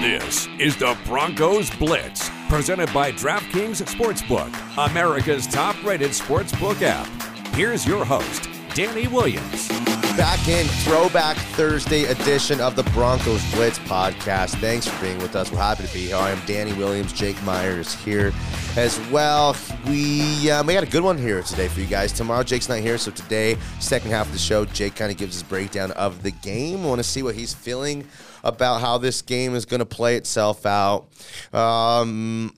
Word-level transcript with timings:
This 0.00 0.46
is 0.58 0.76
the 0.76 0.96
Broncos 1.06 1.70
Blitz, 1.76 2.30
presented 2.50 2.92
by 2.92 3.12
DraftKings 3.12 3.82
Sportsbook, 3.82 4.52
America's 4.90 5.46
top 5.46 5.82
rated 5.82 6.10
sportsbook 6.10 6.82
app. 6.82 7.08
Here's 7.54 7.86
your 7.86 8.04
host, 8.04 8.50
Danny 8.74 9.08
Williams. 9.08 9.68
Back 10.14 10.48
in 10.48 10.66
Throwback 10.84 11.36
Thursday 11.36 12.04
edition 12.04 12.60
of 12.60 12.76
the 12.76 12.82
Broncos 12.84 13.42
Blitz 13.54 13.78
podcast. 13.80 14.58
Thanks 14.60 14.86
for 14.86 15.00
being 15.02 15.18
with 15.18 15.34
us. 15.34 15.50
We're 15.50 15.58
happy 15.58 15.86
to 15.86 15.92
be 15.92 16.06
here. 16.06 16.16
I 16.16 16.30
am 16.30 16.40
Danny 16.46 16.74
Williams. 16.74 17.12
Jake 17.12 17.42
Myers 17.42 17.94
here 17.94 18.32
as 18.76 19.00
well. 19.10 19.56
We 19.86 20.50
um, 20.50 20.66
we 20.66 20.74
got 20.74 20.84
a 20.84 20.90
good 20.90 21.04
one 21.04 21.18
here 21.18 21.42
today 21.42 21.68
for 21.68 21.80
you 21.80 21.86
guys. 21.86 22.12
Tomorrow 22.12 22.42
Jake's 22.44 22.68
not 22.68 22.78
here, 22.80 22.98
so 22.98 23.10
today, 23.10 23.56
second 23.80 24.10
half 24.10 24.26
of 24.26 24.32
the 24.32 24.38
show, 24.38 24.66
Jake 24.66 24.94
kind 24.94 25.10
of 25.10 25.16
gives 25.16 25.34
his 25.34 25.42
breakdown 25.42 25.90
of 25.92 26.22
the 26.22 26.30
game. 26.30 26.82
I 26.82 26.86
want 26.86 26.98
to 26.98 27.04
see 27.04 27.22
what 27.22 27.34
he's 27.34 27.52
feeling 27.52 28.06
about 28.46 28.80
how 28.80 28.98
this 28.98 29.22
game 29.22 29.54
is 29.54 29.64
going 29.66 29.80
to 29.80 29.86
play 29.86 30.16
itself 30.16 30.66
out. 30.66 31.08
Um, 31.52 32.54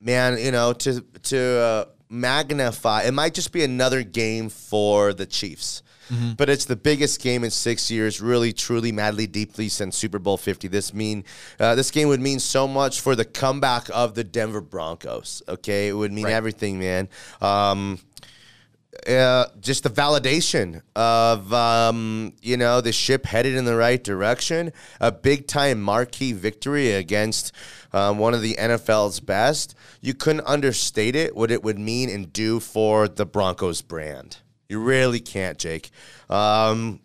man, 0.00 0.38
you 0.38 0.50
know, 0.50 0.72
to 0.72 1.00
to 1.00 1.38
uh, 1.38 1.84
magnify, 2.08 3.02
it 3.02 3.12
might 3.12 3.34
just 3.34 3.52
be 3.52 3.64
another 3.64 4.02
game 4.02 4.48
for 4.48 5.12
the 5.12 5.26
Chiefs. 5.26 5.82
But 6.36 6.48
it's 6.48 6.64
the 6.64 6.74
biggest 6.76 7.20
game 7.20 7.44
in 7.44 7.50
six 7.50 7.90
years, 7.90 8.18
really, 8.18 8.54
truly, 8.54 8.92
madly, 8.92 9.26
deeply 9.26 9.68
since 9.68 9.94
Super 9.94 10.18
Bowl 10.18 10.38
Fifty. 10.38 10.66
This 10.66 10.94
mean 10.94 11.22
uh, 11.60 11.74
this 11.74 11.90
game 11.90 12.08
would 12.08 12.20
mean 12.20 12.38
so 12.38 12.66
much 12.66 13.02
for 13.02 13.14
the 13.14 13.26
comeback 13.26 13.90
of 13.92 14.14
the 14.14 14.24
Denver 14.24 14.62
Broncos. 14.62 15.42
Okay, 15.46 15.88
it 15.88 15.92
would 15.92 16.12
mean 16.12 16.26
everything, 16.28 16.78
man. 16.78 17.10
Um, 17.42 17.98
uh, 19.06 19.46
just 19.60 19.82
the 19.82 19.90
validation 19.90 20.82
of 20.96 21.52
um, 21.52 22.32
you 22.42 22.56
know 22.56 22.80
the 22.80 22.92
ship 22.92 23.26
headed 23.26 23.54
in 23.54 23.64
the 23.64 23.76
right 23.76 24.02
direction. 24.02 24.72
A 25.00 25.12
big 25.12 25.46
time 25.46 25.80
marquee 25.80 26.32
victory 26.32 26.92
against 26.92 27.52
um, 27.92 28.18
one 28.18 28.34
of 28.34 28.42
the 28.42 28.54
NFL's 28.54 29.20
best. 29.20 29.74
You 30.00 30.14
couldn't 30.14 30.46
understate 30.46 31.16
it 31.16 31.36
what 31.36 31.50
it 31.50 31.62
would 31.62 31.78
mean 31.78 32.10
and 32.10 32.32
do 32.32 32.60
for 32.60 33.08
the 33.08 33.26
Broncos 33.26 33.82
brand. 33.82 34.38
You 34.68 34.80
really 34.80 35.20
can't, 35.20 35.58
Jake. 35.58 35.90
Um, 36.28 37.00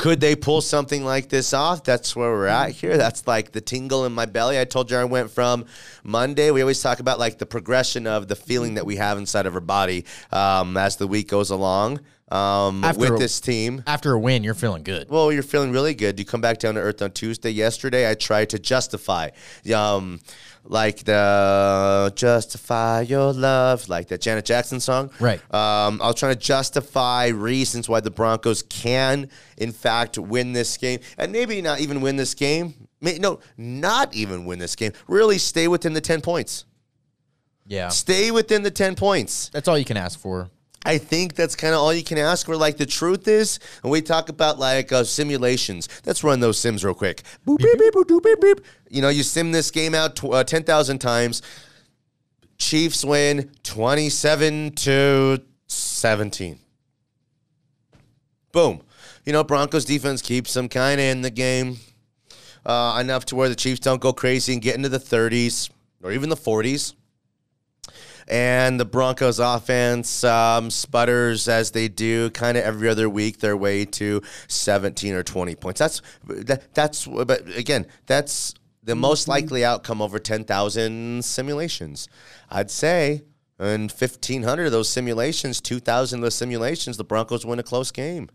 could 0.00 0.18
they 0.18 0.34
pull 0.34 0.62
something 0.62 1.04
like 1.04 1.28
this 1.28 1.52
off? 1.52 1.84
That's 1.84 2.16
where 2.16 2.30
we're 2.30 2.46
at 2.46 2.70
here. 2.70 2.96
That's 2.96 3.26
like 3.26 3.52
the 3.52 3.60
tingle 3.60 4.06
in 4.06 4.12
my 4.14 4.24
belly. 4.24 4.58
I 4.58 4.64
told 4.64 4.90
you 4.90 4.96
I 4.96 5.04
went 5.04 5.30
from 5.30 5.66
Monday. 6.02 6.50
We 6.50 6.62
always 6.62 6.80
talk 6.80 7.00
about 7.00 7.18
like 7.18 7.36
the 7.36 7.44
progression 7.44 8.06
of 8.06 8.26
the 8.26 8.34
feeling 8.34 8.74
that 8.74 8.86
we 8.86 8.96
have 8.96 9.18
inside 9.18 9.44
of 9.44 9.54
our 9.54 9.60
body 9.60 10.06
um, 10.32 10.78
as 10.78 10.96
the 10.96 11.06
week 11.06 11.28
goes 11.28 11.50
along 11.50 12.00
um, 12.30 12.84
After 12.84 13.00
with 13.00 13.10
a- 13.10 13.18
this 13.18 13.40
team. 13.40 13.82
After 13.86 14.12
a 14.12 14.18
win, 14.18 14.44
you're 14.44 14.54
feeling 14.54 14.82
good. 14.82 15.10
Well, 15.10 15.32
you're 15.32 15.42
feeling 15.42 15.72
really 15.72 15.94
good. 15.94 16.18
You 16.18 16.24
come 16.24 16.40
back 16.40 16.58
down 16.58 16.74
to 16.74 16.80
earth 16.80 17.02
on 17.02 17.10
Tuesday. 17.12 17.50
Yesterday, 17.50 18.08
I 18.08 18.14
tried 18.14 18.50
to 18.50 18.58
justify, 18.58 19.30
um, 19.74 20.20
like 20.64 21.04
the 21.04 22.12
"Justify 22.14 23.00
Your 23.02 23.32
Love," 23.32 23.88
like 23.88 24.08
that 24.08 24.20
Janet 24.20 24.44
Jackson 24.44 24.78
song. 24.80 25.10
Right. 25.18 25.40
Um, 25.52 26.00
I 26.02 26.06
was 26.06 26.16
trying 26.16 26.34
to 26.34 26.38
justify 26.40 27.28
reasons 27.28 27.88
why 27.88 28.00
the 28.00 28.10
Broncos 28.10 28.62
can, 28.62 29.28
in 29.56 29.72
fact, 29.72 30.18
win 30.18 30.52
this 30.52 30.76
game, 30.76 31.00
and 31.18 31.32
maybe 31.32 31.60
not 31.62 31.80
even 31.80 32.00
win 32.00 32.16
this 32.16 32.34
game. 32.34 32.74
No, 33.00 33.40
not 33.56 34.14
even 34.14 34.44
win 34.44 34.58
this 34.58 34.76
game. 34.76 34.92
Really, 35.08 35.38
stay 35.38 35.66
within 35.68 35.94
the 35.94 36.00
ten 36.02 36.20
points. 36.20 36.66
Yeah. 37.66 37.88
Stay 37.88 38.30
within 38.30 38.62
the 38.62 38.70
ten 38.70 38.94
points. 38.94 39.48
That's 39.52 39.68
all 39.68 39.78
you 39.78 39.84
can 39.84 39.96
ask 39.96 40.18
for. 40.18 40.50
I 40.84 40.96
think 40.96 41.34
that's 41.34 41.54
kind 41.56 41.74
of 41.74 41.80
all 41.80 41.92
you 41.92 42.02
can 42.02 42.16
ask 42.16 42.46
for. 42.46 42.56
Like 42.56 42.78
the 42.78 42.86
truth 42.86 43.28
is, 43.28 43.58
and 43.82 43.90
we 43.90 44.00
talk 44.00 44.28
about 44.28 44.58
like 44.58 44.92
uh, 44.92 45.04
simulations. 45.04 45.88
Let's 46.06 46.24
run 46.24 46.40
those 46.40 46.58
sims 46.58 46.84
real 46.84 46.94
quick. 46.94 47.22
Boop, 47.46 47.58
beep, 47.58 47.78
beep, 47.78 47.92
boop, 47.92 48.04
doop, 48.04 48.22
beep, 48.22 48.40
beep. 48.40 48.60
You 48.88 49.02
know, 49.02 49.10
you 49.10 49.22
sim 49.22 49.52
this 49.52 49.70
game 49.70 49.94
out 49.94 50.16
tw- 50.16 50.32
uh, 50.32 50.44
ten 50.44 50.64
thousand 50.64 50.98
times. 50.98 51.42
Chiefs 52.56 53.04
win 53.04 53.50
twenty-seven 53.62 54.72
to 54.76 55.42
seventeen. 55.66 56.58
Boom. 58.52 58.82
You 59.24 59.32
know, 59.34 59.44
Broncos 59.44 59.84
defense 59.84 60.22
keeps 60.22 60.54
them 60.54 60.68
kind 60.68 60.98
of 60.98 61.06
in 61.06 61.20
the 61.20 61.30
game 61.30 61.76
uh, 62.64 62.98
enough 63.00 63.24
to 63.26 63.36
where 63.36 63.48
the 63.48 63.54
Chiefs 63.54 63.80
don't 63.80 64.00
go 64.00 64.12
crazy 64.12 64.52
and 64.52 64.62
get 64.62 64.76
into 64.76 64.88
the 64.88 64.98
30s 64.98 65.70
or 66.02 66.12
even 66.12 66.28
the 66.30 66.36
40s 66.36 66.94
and 68.30 68.78
the 68.78 68.84
Broncos 68.84 69.40
offense 69.40 70.22
um, 70.22 70.70
sputters 70.70 71.48
as 71.48 71.72
they 71.72 71.88
do 71.88 72.30
kind 72.30 72.56
of 72.56 72.62
every 72.62 72.88
other 72.88 73.10
week 73.10 73.40
their 73.40 73.56
way 73.56 73.84
to 73.84 74.22
17 74.46 75.14
or 75.14 75.24
20 75.24 75.56
points. 75.56 75.80
That's 75.80 76.00
that, 76.24 76.72
that's 76.72 77.06
but 77.06 77.42
again, 77.56 77.86
that's 78.06 78.54
the 78.84 78.94
most 78.94 79.26
likely 79.26 79.64
outcome 79.64 80.00
over 80.00 80.20
10,000 80.20 81.24
simulations. 81.24 82.08
I'd 82.48 82.70
say 82.70 83.22
in 83.58 83.88
1500 83.88 84.66
of 84.66 84.72
those 84.72 84.88
simulations, 84.88 85.60
2000 85.60 86.20
of 86.20 86.22
those 86.22 86.34
simulations, 86.36 86.96
the 86.96 87.04
Broncos 87.04 87.44
win 87.44 87.58
a 87.58 87.64
close 87.64 87.90
game. 87.90 88.30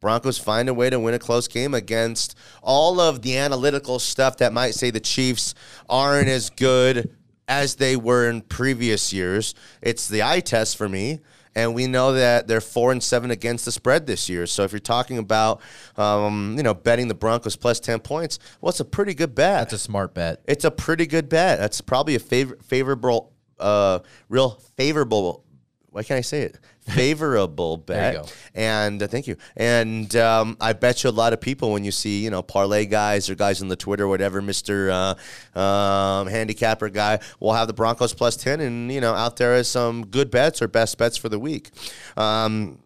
Broncos 0.00 0.38
find 0.38 0.68
a 0.68 0.74
way 0.74 0.90
to 0.90 0.98
win 0.98 1.14
a 1.14 1.18
close 1.18 1.46
game 1.46 1.74
against 1.74 2.36
all 2.62 2.98
of 2.98 3.22
the 3.22 3.36
analytical 3.36 3.98
stuff 3.98 4.38
that 4.38 4.52
might 4.52 4.74
say 4.74 4.90
the 4.90 4.98
Chiefs 4.98 5.54
aren't 5.88 6.28
as 6.28 6.50
good 6.50 7.14
as 7.50 7.74
they 7.74 7.96
were 7.96 8.30
in 8.30 8.40
previous 8.42 9.12
years. 9.12 9.54
It's 9.82 10.08
the 10.08 10.22
eye 10.22 10.40
test 10.40 10.78
for 10.78 10.88
me. 10.88 11.18
And 11.56 11.74
we 11.74 11.88
know 11.88 12.12
that 12.12 12.46
they're 12.46 12.60
four 12.60 12.92
and 12.92 13.02
seven 13.02 13.32
against 13.32 13.64
the 13.64 13.72
spread 13.72 14.06
this 14.06 14.28
year. 14.28 14.46
So 14.46 14.62
if 14.62 14.70
you're 14.70 14.78
talking 14.78 15.18
about, 15.18 15.60
um, 15.96 16.54
you 16.56 16.62
know, 16.62 16.74
betting 16.74 17.08
the 17.08 17.14
Broncos 17.14 17.56
plus 17.56 17.80
ten 17.80 17.98
points, 17.98 18.38
well, 18.60 18.70
it's 18.70 18.78
a 18.78 18.84
pretty 18.84 19.14
good 19.14 19.34
bet. 19.34 19.62
That's 19.62 19.72
a 19.72 19.78
smart 19.78 20.14
bet. 20.14 20.42
It's 20.46 20.64
a 20.64 20.70
pretty 20.70 21.06
good 21.06 21.28
bet. 21.28 21.58
That's 21.58 21.80
probably 21.80 22.14
a 22.14 22.20
favor- 22.20 22.56
favorable, 22.62 23.32
uh, 23.58 23.98
real 24.28 24.50
favorable. 24.76 25.44
Why 25.88 26.04
can't 26.04 26.18
I 26.18 26.22
say 26.22 26.42
it? 26.42 26.56
Favorable 26.94 27.76
bet. 27.86 28.14
you 28.14 28.20
go. 28.20 28.26
And 28.54 29.02
uh, 29.02 29.06
thank 29.08 29.26
you. 29.26 29.36
And 29.56 30.14
um, 30.16 30.56
I 30.60 30.72
bet 30.72 31.02
you 31.04 31.10
a 31.10 31.12
lot 31.12 31.32
of 31.32 31.40
people 31.40 31.72
when 31.72 31.84
you 31.84 31.90
see 31.92 32.22
you 32.24 32.30
know 32.30 32.42
parlay 32.42 32.86
guys 32.86 33.28
or 33.30 33.34
guys 33.34 33.62
on 33.62 33.68
the 33.68 33.76
Twitter, 33.76 34.06
whatever, 34.08 34.40
Mister 34.42 34.90
uh, 34.90 35.58
um, 35.58 36.26
Handicapper 36.28 36.88
guy, 36.88 37.18
will 37.40 37.52
have 37.52 37.66
the 37.66 37.74
Broncos 37.74 38.14
plus 38.14 38.36
ten, 38.36 38.60
and 38.60 38.90
you 38.92 39.00
know 39.00 39.14
out 39.14 39.36
there 39.36 39.54
is 39.54 39.68
some 39.68 40.06
good 40.06 40.30
bets 40.30 40.60
or 40.62 40.68
best 40.68 40.98
bets 40.98 41.16
for 41.16 41.28
the 41.28 41.38
week. 41.38 41.70
Um, 42.16 42.78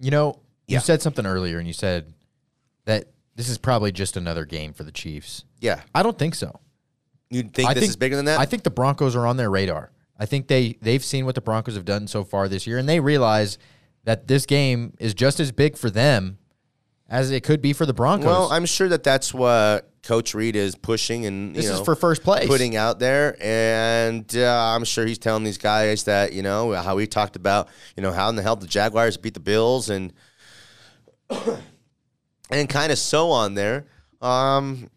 You 0.00 0.10
know, 0.10 0.40
you 0.66 0.74
Yeah. 0.74 0.78
said 0.80 1.02
something 1.02 1.24
earlier, 1.26 1.58
and 1.58 1.66
you 1.66 1.72
said 1.72 2.12
that 2.84 3.04
this 3.36 3.48
is 3.48 3.58
probably 3.58 3.90
just 3.92 4.16
another 4.16 4.44
game 4.44 4.72
for 4.72 4.84
the 4.84 4.92
Chiefs. 4.92 5.44
yeah, 5.60 5.80
I 5.94 6.02
don't 6.02 6.18
think 6.18 6.34
so. 6.34 6.60
you 7.30 7.42
think 7.42 7.68
I 7.68 7.74
this 7.74 7.82
think, 7.82 7.90
is 7.90 7.96
bigger 7.96 8.16
than 8.16 8.26
that? 8.26 8.38
I 8.38 8.44
think 8.44 8.62
the 8.64 8.70
Broncos 8.70 9.16
are 9.16 9.26
on 9.26 9.36
their 9.36 9.50
radar. 9.50 9.90
I 10.18 10.26
think 10.26 10.48
they 10.48 10.76
they've 10.80 11.04
seen 11.04 11.26
what 11.26 11.34
the 11.34 11.40
Broncos 11.40 11.74
have 11.74 11.84
done 11.84 12.06
so 12.06 12.24
far 12.24 12.48
this 12.48 12.66
year, 12.66 12.78
and 12.78 12.88
they 12.88 13.00
realize 13.00 13.58
that 14.04 14.28
this 14.28 14.46
game 14.46 14.94
is 14.98 15.14
just 15.14 15.40
as 15.40 15.50
big 15.50 15.76
for 15.76 15.90
them 15.90 16.38
as 17.08 17.30
it 17.30 17.42
could 17.42 17.60
be 17.60 17.72
for 17.72 17.86
the 17.86 17.94
Broncos. 17.94 18.26
Well, 18.26 18.52
I'm 18.52 18.66
sure 18.66 18.88
that 18.88 19.02
that's 19.02 19.34
what 19.34 19.90
Coach 20.02 20.34
Reid 20.34 20.56
is 20.56 20.74
pushing, 20.74 21.26
and 21.26 21.54
you 21.54 21.62
This 21.62 21.70
is 21.70 21.80
for 21.80 21.94
first 21.94 22.22
place. 22.22 22.46
putting 22.46 22.76
out 22.76 22.98
there, 22.98 23.36
and 23.40 24.30
uh, 24.36 24.74
I'm 24.74 24.84
sure 24.84 25.06
he's 25.06 25.18
telling 25.18 25.44
these 25.44 25.58
guys 25.58 26.04
that 26.04 26.32
you 26.32 26.42
know 26.42 26.72
how 26.72 26.96
we 26.96 27.06
talked 27.06 27.36
about, 27.36 27.68
you 27.96 28.02
know, 28.02 28.12
how 28.12 28.28
in 28.28 28.36
the 28.36 28.42
hell 28.42 28.56
the 28.56 28.66
Jaguars 28.66 29.16
beat 29.16 29.34
the 29.34 29.40
Bills, 29.40 29.90
and 29.90 30.12
and 32.50 32.68
kind 32.68 32.92
of 32.92 32.98
so 32.98 33.30
on 33.30 33.54
there. 33.54 33.86
Um, 34.20 34.90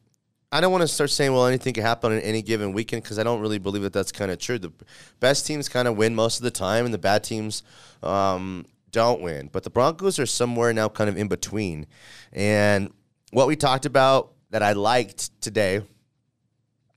I 0.52 0.62
don't 0.62 0.72
want 0.72 0.82
to 0.82 0.88
start 0.88 1.10
saying, 1.10 1.34
well, 1.34 1.46
anything 1.46 1.74
can 1.74 1.84
happen 1.84 2.14
on 2.14 2.20
any 2.20 2.42
given 2.42 2.72
weekend 2.72 3.04
because 3.04 3.20
I 3.20 3.24
don't 3.24 3.42
really 3.42 3.60
believe 3.60 3.84
that 3.84 3.92
that's 3.92 4.14
kind 4.14 4.32
of 4.32 4.40
true. 4.40 4.58
The 4.58 4.72
best 5.20 5.46
teams 5.46 5.68
kind 5.68 5.88
of 5.88 5.98
win 5.98 6.16
most 6.16 6.38
of 6.38 6.44
the 6.44 6.52
time, 6.52 6.86
and 6.86 6.94
the 6.94 6.98
bad 6.98 7.24
teams 7.24 7.64
um, 8.02 8.66
don't 8.92 9.22
win. 9.22 9.50
But 9.52 9.64
the 9.64 9.70
Broncos 9.70 10.20
are 10.20 10.26
somewhere 10.26 10.72
now 10.72 10.88
kind 10.88 11.10
of 11.10 11.18
in 11.18 11.28
between. 11.28 11.86
And 12.32 12.94
what 13.32 13.48
we 13.48 13.58
talked 13.58 13.86
about 13.86 14.32
that 14.52 14.64
I 14.64 14.72
liked 14.72 15.42
today 15.42 15.82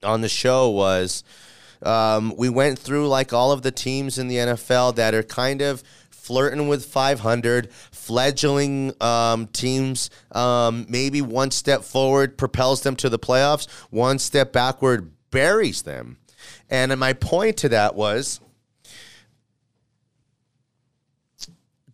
on 0.05 0.21
the 0.21 0.29
show 0.29 0.71
was 0.71 1.25
um, 1.83 2.35
we 2.37 2.49
went 2.49 2.79
through 2.79 3.09
like 3.09 3.33
all 3.33 3.51
of 3.51 3.63
the 3.63 3.73
teams 3.73 4.17
in 4.17 4.29
the 4.29 4.37
NFL 4.37 4.95
that 4.95 5.13
are 5.13 5.25
kind 5.25 5.61
of 5.61 5.83
flirting 6.31 6.69
with 6.69 6.85
500, 6.85 7.73
fledgling 7.73 8.95
um, 9.01 9.49
teams. 9.49 10.11
Um, 10.31 10.87
maybe 10.89 11.23
one 11.23 11.51
step 11.51 11.83
forward 11.83 12.39
propels 12.39 12.83
them 12.83 12.95
to 12.97 13.09
the 13.09 13.19
playoffs, 13.19 13.69
one 13.91 14.21
step 14.21 14.53
backward 14.53 15.11
buries 15.33 15.83
them. 15.83 16.19
And 16.71 16.97
my 17.01 17.15
point 17.15 17.57
to 17.59 17.71
that 17.71 17.97
was 17.97 18.41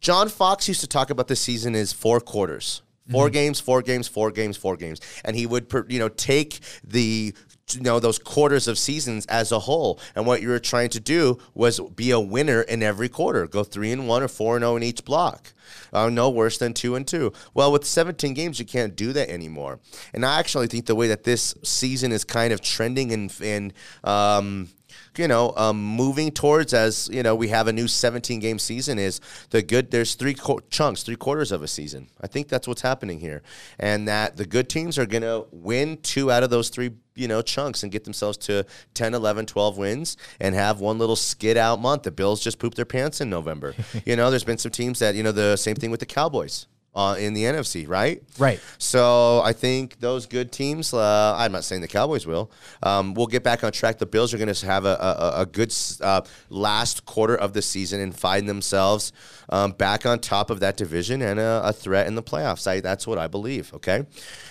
John 0.00 0.28
Fox 0.28 0.68
used 0.68 0.82
to 0.82 0.86
talk 0.86 1.08
about 1.08 1.28
the 1.28 1.36
season 1.36 1.74
as 1.74 1.94
four 1.94 2.20
quarters. 2.20 2.82
4 3.10 3.30
games, 3.30 3.60
four 3.60 3.82
games, 3.82 4.08
four 4.08 4.32
games, 4.32 4.56
four 4.56 4.76
games, 4.76 5.00
and 5.24 5.36
he 5.36 5.46
would, 5.46 5.72
you 5.86 6.00
know, 6.00 6.08
take 6.08 6.58
the 6.82 7.32
you 7.74 7.80
know 7.80 7.98
those 7.98 8.18
quarters 8.18 8.68
of 8.68 8.78
seasons 8.78 9.26
as 9.26 9.50
a 9.50 9.58
whole. 9.58 9.98
And 10.14 10.26
what 10.26 10.40
you 10.40 10.48
were 10.48 10.58
trying 10.58 10.90
to 10.90 11.00
do 11.00 11.38
was 11.54 11.80
be 11.80 12.10
a 12.12 12.20
winner 12.20 12.62
in 12.62 12.82
every 12.82 13.08
quarter 13.08 13.46
go 13.46 13.64
three 13.64 13.90
and 13.90 14.06
one 14.06 14.22
or 14.22 14.28
four 14.28 14.56
and 14.56 14.62
zero 14.62 14.76
in 14.76 14.82
each 14.82 15.04
block. 15.04 15.52
Uh, 15.92 16.08
no 16.08 16.30
worse 16.30 16.58
than 16.58 16.74
two 16.74 16.94
and 16.94 17.06
two. 17.06 17.32
Well 17.54 17.72
with 17.72 17.84
17 17.84 18.34
games 18.34 18.60
you 18.60 18.66
can't 18.66 18.94
do 18.94 19.12
that 19.14 19.28
anymore. 19.30 19.80
And 20.14 20.24
i 20.24 20.38
actually 20.38 20.68
think 20.68 20.86
the 20.86 20.94
way 20.94 21.08
that 21.08 21.24
this 21.24 21.54
season 21.64 22.12
is 22.12 22.24
kind 22.24 22.52
of 22.52 22.60
trending 22.60 23.12
and 23.12 23.34
and 23.42 23.72
um, 24.04 24.68
you 25.16 25.28
know, 25.28 25.52
um, 25.56 25.82
moving 25.82 26.30
towards 26.30 26.74
as 26.74 27.08
you 27.12 27.22
know, 27.22 27.34
we 27.34 27.48
have 27.48 27.68
a 27.68 27.72
new 27.72 27.88
17 27.88 28.40
game 28.40 28.58
season. 28.58 28.98
Is 28.98 29.20
the 29.50 29.62
good? 29.62 29.90
There's 29.90 30.14
three 30.14 30.34
qu- 30.34 30.60
chunks, 30.70 31.02
three 31.02 31.16
quarters 31.16 31.52
of 31.52 31.62
a 31.62 31.68
season. 31.68 32.08
I 32.20 32.26
think 32.26 32.48
that's 32.48 32.68
what's 32.68 32.82
happening 32.82 33.20
here, 33.20 33.42
and 33.78 34.06
that 34.08 34.36
the 34.36 34.46
good 34.46 34.68
teams 34.68 34.98
are 34.98 35.06
going 35.06 35.22
to 35.22 35.46
win 35.50 35.98
two 35.98 36.30
out 36.30 36.42
of 36.42 36.50
those 36.50 36.68
three 36.68 36.92
you 37.14 37.28
know 37.28 37.42
chunks 37.42 37.82
and 37.82 37.90
get 37.90 38.04
themselves 38.04 38.36
to 38.36 38.64
10 38.92 39.14
11 39.14 39.46
12 39.46 39.78
wins 39.78 40.16
and 40.38 40.54
have 40.54 40.80
one 40.80 40.98
little 40.98 41.16
skid 41.16 41.56
out 41.56 41.80
month 41.80 42.02
the 42.02 42.10
bills 42.10 42.42
just 42.42 42.58
pooped 42.58 42.76
their 42.76 42.84
pants 42.84 43.22
in 43.22 43.30
november 43.30 43.74
you 44.04 44.14
know 44.14 44.28
there's 44.28 44.44
been 44.44 44.58
some 44.58 44.70
teams 44.70 44.98
that 44.98 45.14
you 45.14 45.22
know 45.22 45.32
the 45.32 45.56
same 45.56 45.74
thing 45.74 45.90
with 45.90 46.00
the 46.00 46.04
cowboys 46.04 46.66
uh, 46.96 47.14
in 47.18 47.34
the 47.34 47.44
NFC, 47.44 47.86
right? 47.86 48.22
Right. 48.38 48.58
So 48.78 49.42
I 49.44 49.52
think 49.52 50.00
those 50.00 50.26
good 50.26 50.50
teams. 50.50 50.94
Uh, 50.94 51.36
I'm 51.36 51.52
not 51.52 51.62
saying 51.62 51.82
the 51.82 51.88
Cowboys 51.88 52.26
will. 52.26 52.50
Um, 52.82 53.12
we'll 53.14 53.26
get 53.26 53.44
back 53.44 53.62
on 53.62 53.70
track. 53.70 53.98
The 53.98 54.06
Bills 54.06 54.32
are 54.32 54.38
going 54.38 54.52
to 54.52 54.66
have 54.66 54.86
a, 54.86 54.94
a, 54.94 55.40
a 55.42 55.46
good 55.46 55.72
uh, 56.00 56.22
last 56.48 57.04
quarter 57.04 57.36
of 57.36 57.52
the 57.52 57.60
season 57.62 58.00
and 58.00 58.16
find 58.16 58.48
themselves 58.48 59.12
um, 59.50 59.72
back 59.72 60.06
on 60.06 60.18
top 60.18 60.48
of 60.48 60.60
that 60.60 60.78
division 60.78 61.20
and 61.20 61.38
a, 61.38 61.60
a 61.64 61.72
threat 61.72 62.06
in 62.06 62.14
the 62.14 62.22
playoffs. 62.22 62.66
I, 62.66 62.80
that's 62.80 63.06
what 63.06 63.18
I 63.18 63.26
believe. 63.26 63.72
Okay. 63.74 64.06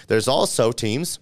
There's 0.08 0.28
also 0.28 0.72
teams 0.72 1.20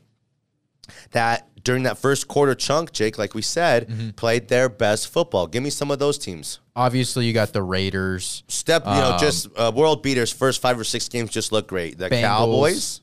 that 1.12 1.48
during 1.63 1.83
that 1.83 1.98
first 1.98 2.27
quarter 2.27 2.56
chunk, 2.56 2.92
Jake, 2.92 3.18
like 3.18 3.33
we 3.33 3.42
said, 3.42 3.88
Mm-hmm. 3.88 4.10
played 4.12 4.48
their 4.50 4.69
best 4.69 5.07
football. 5.12 5.48
Give 5.48 5.63
me 5.63 5.69
some 5.69 5.92
of 5.92 6.00
those 6.00 6.18
teams. 6.18 6.60
Obviously, 6.75 7.25
you 7.25 7.33
got 7.33 7.54
the 7.54 7.62
Raiders. 7.63 8.44
Step, 8.48 8.83
you 8.86 8.92
know, 8.94 9.12
Um, 9.13 9.19
just 9.19 9.48
uh, 9.57 9.71
world 9.74 10.01
beaters. 10.04 10.31
First 10.31 10.62
five 10.62 10.80
or 10.80 10.83
six 10.83 11.07
games 11.10 11.30
just 11.31 11.51
look 11.51 11.68
great. 11.68 11.98
The 11.98 12.10
Bengals. 12.10 12.21
Cowboys. 12.21 13.00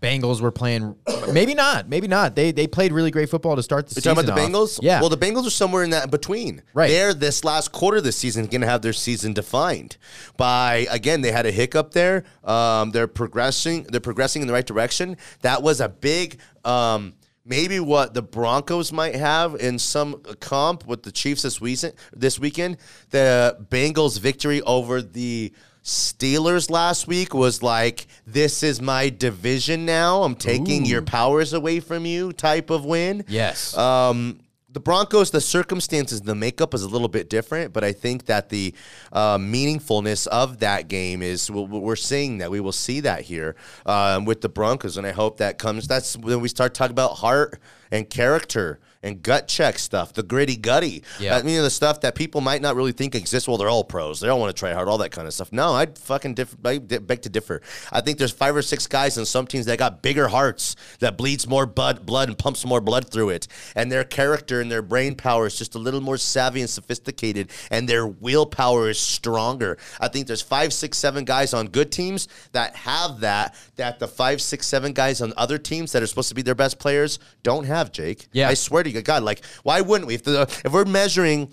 Bengals 0.00 0.40
were 0.42 0.50
playing. 0.50 0.96
Maybe 1.32 1.54
not. 1.54 1.88
Maybe 1.88 2.08
not. 2.08 2.34
They 2.34 2.50
they 2.52 2.66
played 2.66 2.92
really 2.92 3.10
great 3.10 3.30
football 3.30 3.56
to 3.56 3.62
start 3.62 3.86
the 3.86 3.94
You're 3.94 4.02
season. 4.02 4.14
talking 4.16 4.28
about 4.28 4.36
the 4.36 4.42
off. 4.42 4.50
Bengals? 4.70 4.78
Yeah. 4.82 5.00
Well, 5.00 5.08
the 5.08 5.16
Bengals 5.16 5.46
are 5.46 5.50
somewhere 5.50 5.82
in 5.82 5.90
that 5.90 6.10
between. 6.10 6.62
Right. 6.74 6.90
They're 6.90 7.14
this 7.14 7.42
last 7.42 7.72
quarter 7.72 7.98
of 7.98 8.04
the 8.04 8.12
season 8.12 8.44
going 8.46 8.60
to 8.60 8.66
have 8.66 8.82
their 8.82 8.92
season 8.92 9.32
defined 9.32 9.96
by 10.36 10.86
again. 10.90 11.22
They 11.22 11.32
had 11.32 11.46
a 11.46 11.50
hiccup 11.52 11.92
there. 11.92 12.24
Um, 12.42 12.90
they're 12.90 13.06
progressing. 13.06 13.84
They're 13.84 14.00
progressing 14.00 14.42
in 14.42 14.48
the 14.48 14.52
right 14.54 14.66
direction. 14.66 15.16
That 15.40 15.62
was 15.62 15.80
a 15.80 15.88
big. 15.88 16.38
Um, 16.66 17.14
Maybe 17.46 17.78
what 17.78 18.14
the 18.14 18.22
Broncos 18.22 18.90
might 18.90 19.14
have 19.16 19.54
in 19.56 19.78
some 19.78 20.22
comp 20.40 20.86
with 20.86 21.02
the 21.02 21.12
Chiefs 21.12 21.42
this 21.42 21.60
weekend. 21.60 21.92
This 22.14 22.38
weekend, 22.38 22.78
the 23.10 23.58
Bengals' 23.70 24.18
victory 24.18 24.62
over 24.62 25.02
the 25.02 25.52
Steelers 25.84 26.70
last 26.70 27.06
week 27.06 27.34
was 27.34 27.62
like, 27.62 28.06
"This 28.26 28.62
is 28.62 28.80
my 28.80 29.10
division 29.10 29.84
now. 29.84 30.22
I'm 30.22 30.34
taking 30.34 30.86
your 30.86 31.02
powers 31.02 31.52
away 31.52 31.80
from 31.80 32.06
you." 32.06 32.32
Type 32.32 32.70
of 32.70 32.86
win. 32.86 33.24
yes. 33.28 33.76
Um, 33.76 34.40
the 34.74 34.80
Broncos, 34.80 35.30
the 35.30 35.40
circumstances, 35.40 36.20
the 36.20 36.34
makeup 36.34 36.74
is 36.74 36.82
a 36.82 36.88
little 36.88 37.08
bit 37.08 37.30
different, 37.30 37.72
but 37.72 37.84
I 37.84 37.92
think 37.92 38.26
that 38.26 38.48
the 38.48 38.74
uh, 39.12 39.38
meaningfulness 39.38 40.26
of 40.26 40.58
that 40.58 40.88
game 40.88 41.22
is 41.22 41.48
we're 41.48 41.94
seeing 41.94 42.38
that 42.38 42.50
we 42.50 42.58
will 42.58 42.72
see 42.72 42.98
that 43.00 43.22
here 43.22 43.54
um, 43.86 44.24
with 44.24 44.40
the 44.40 44.48
Broncos, 44.48 44.96
and 44.96 45.06
I 45.06 45.12
hope 45.12 45.36
that 45.38 45.58
comes. 45.58 45.86
That's 45.86 46.16
when 46.16 46.40
we 46.40 46.48
start 46.48 46.74
talking 46.74 46.90
about 46.90 47.14
heart 47.14 47.60
and 47.92 48.10
character 48.10 48.80
and 49.04 49.22
gut 49.22 49.46
check 49.46 49.78
stuff, 49.78 50.12
the 50.14 50.22
gritty 50.24 50.56
gutty. 50.56 51.04
Yeah. 51.20 51.36
I 51.36 51.42
mean, 51.42 51.62
the 51.62 51.70
stuff 51.70 52.00
that 52.00 52.16
people 52.16 52.40
might 52.40 52.60
not 52.62 52.74
really 52.74 52.90
think 52.90 53.14
exists. 53.14 53.46
Well, 53.46 53.56
they're 53.58 53.68
all 53.68 53.84
pros. 53.84 54.18
They 54.18 54.28
all 54.28 54.40
want 54.40 54.54
to 54.56 54.58
try 54.58 54.72
hard, 54.72 54.88
all 54.88 54.98
that 54.98 55.10
kind 55.12 55.28
of 55.28 55.34
stuff. 55.34 55.52
No, 55.52 55.74
I'd 55.74 55.96
fucking 55.98 56.34
diff- 56.34 56.56
I 56.64 56.78
beg 56.78 57.22
to 57.22 57.28
differ. 57.28 57.62
I 57.92 58.00
think 58.00 58.18
there's 58.18 58.32
five 58.32 58.56
or 58.56 58.62
six 58.62 58.88
guys 58.88 59.16
in 59.16 59.24
some 59.26 59.46
teams 59.46 59.66
that 59.66 59.78
got 59.78 60.02
bigger 60.02 60.26
hearts 60.26 60.74
that 60.98 61.16
bleeds 61.16 61.46
more 61.46 61.66
blood, 61.66 62.04
blood 62.04 62.28
and 62.28 62.36
pumps 62.36 62.64
more 62.64 62.80
blood 62.80 63.08
through 63.10 63.28
it, 63.28 63.46
and 63.76 63.92
their 63.92 64.04
character 64.04 64.60
and 64.60 64.70
their 64.72 64.82
brain 64.82 65.14
power 65.14 65.46
is 65.46 65.56
just 65.56 65.74
a 65.74 65.78
little 65.78 66.00
more 66.00 66.16
savvy 66.16 66.60
and 66.62 66.70
sophisticated, 66.70 67.50
and 67.70 67.88
their 67.88 68.06
willpower 68.06 68.88
is 68.88 68.98
stronger. 68.98 69.76
I 70.00 70.08
think 70.08 70.26
there's 70.26 70.42
five, 70.42 70.72
six, 70.72 70.96
seven 70.98 71.24
guys 71.24 71.52
on 71.54 71.68
good 71.68 71.92
teams 71.92 72.26
that 72.52 72.74
have 72.76 73.20
that. 73.20 73.54
That 73.76 73.98
the 73.98 74.08
five, 74.08 74.40
six, 74.40 74.66
seven 74.66 74.92
guys 74.92 75.20
on 75.20 75.32
other 75.36 75.58
teams 75.58 75.92
that 75.92 76.02
are 76.02 76.06
supposed 76.06 76.30
to 76.30 76.34
be 76.34 76.42
their 76.42 76.54
best 76.54 76.78
players 76.78 77.18
don't 77.42 77.64
have. 77.64 77.92
Jake, 77.92 78.28
Yeah. 78.32 78.48
I 78.48 78.54
swear 78.54 78.82
to 78.82 78.88
you, 78.90 78.93
God, 79.02 79.22
like 79.22 79.44
why 79.62 79.80
wouldn't 79.80 80.06
we? 80.06 80.14
If 80.14 80.24
the 80.24 80.42
if 80.64 80.72
we're 80.72 80.84
measuring 80.84 81.50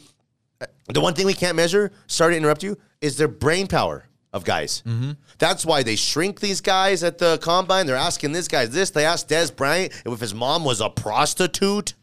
the 0.88 1.02
one 1.02 1.14
thing 1.14 1.26
we 1.26 1.34
can't 1.34 1.56
measure, 1.56 1.92
sorry 2.08 2.34
to 2.34 2.38
interrupt 2.38 2.64
you, 2.64 2.78
is 3.02 3.18
their 3.18 3.28
brain 3.28 3.68
power 3.68 4.06
of 4.34 4.46
guys. 4.46 4.84
Mm-hmm. 4.86 5.12
That's 5.40 5.66
why 5.66 5.84
they 5.84 5.96
shrink 5.96 6.40
these 6.40 6.62
guys 6.62 7.04
at 7.04 7.18
the 7.18 7.38
combine. 7.40 7.86
They're 7.86 7.96
asking 7.96 8.32
this 8.32 8.48
guy 8.48 8.66
this. 8.66 8.92
They 8.92 9.06
asked 9.06 9.30
Dez 9.30 9.54
Bryant 9.56 9.92
if 10.06 10.20
his 10.20 10.34
mom 10.34 10.64
was 10.64 10.82
a 10.82 10.90
prostitute. 10.90 11.94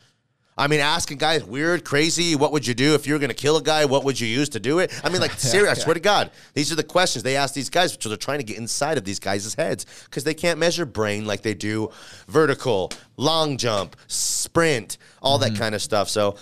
I 0.59 0.67
mean, 0.67 0.81
asking 0.81 1.19
guys 1.19 1.45
weird, 1.45 1.85
crazy, 1.85 2.35
what 2.35 2.51
would 2.51 2.67
you 2.67 2.75
do 2.75 2.95
if 2.95 3.07
you 3.07 3.13
were 3.13 3.21
going 3.21 3.31
to 3.31 3.35
kill 3.35 3.57
a 3.57 3.63
guy? 3.63 3.85
What 3.85 4.03
would 4.03 4.19
you 4.19 4.27
use 4.27 4.49
to 4.51 4.61
do 4.61 4.81
it? 4.81 4.93
I 5.05 5.09
mean, 5.09 5.21
like, 5.21 5.31
seriously, 5.39 5.71
I 5.71 5.75
swear 5.75 5.95
to 5.95 6.01
God, 6.01 6.33
these 6.55 6.73
are 6.73 6.75
the 6.75 6.83
questions 6.83 7.23
they 7.23 7.37
ask 7.37 7.55
these 7.55 7.71
guys, 7.71 7.97
so 7.99 8.09
they're 8.09 8.19
trying 8.19 8.41
to 8.41 8.45
get 8.45 8.59
inside 8.59 8.99
of 8.99 9.05
these 9.05 9.21
guys' 9.21 9.55
heads 9.55 9.87
because 10.07 10.25
they 10.25 10.35
can't 10.35 10.59
measure 10.59 10.85
brain 10.85 11.27
like 11.27 11.43
they 11.43 11.55
do 11.55 11.91
vertical, 12.27 12.91
long 13.17 13.57
jump, 13.57 13.95
sprint, 14.09 14.99
all 15.23 15.39
that 15.39 15.53
mm-hmm. 15.53 15.63
kind 15.63 15.75
of 15.77 15.81
stuff. 15.81 16.09
So, 16.09 16.37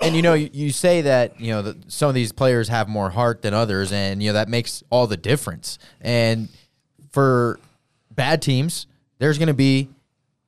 and 0.00 0.16
you 0.16 0.22
know, 0.22 0.34
you, 0.34 0.48
you 0.52 0.70
say 0.70 1.02
that 1.02 1.38
you 1.40 1.52
know 1.52 1.62
that 1.62 1.92
some 1.92 2.08
of 2.08 2.14
these 2.14 2.32
players 2.32 2.68
have 2.68 2.88
more 2.88 3.10
heart 3.10 3.42
than 3.42 3.52
others, 3.52 3.92
and 3.92 4.22
you 4.22 4.30
know 4.30 4.34
that 4.34 4.48
makes 4.48 4.82
all 4.90 5.06
the 5.06 5.16
difference. 5.16 5.78
And 6.00 6.48
for 7.10 7.58
bad 8.10 8.40
teams, 8.40 8.86
there's 9.18 9.38
going 9.38 9.48
to 9.48 9.54
be 9.54 9.88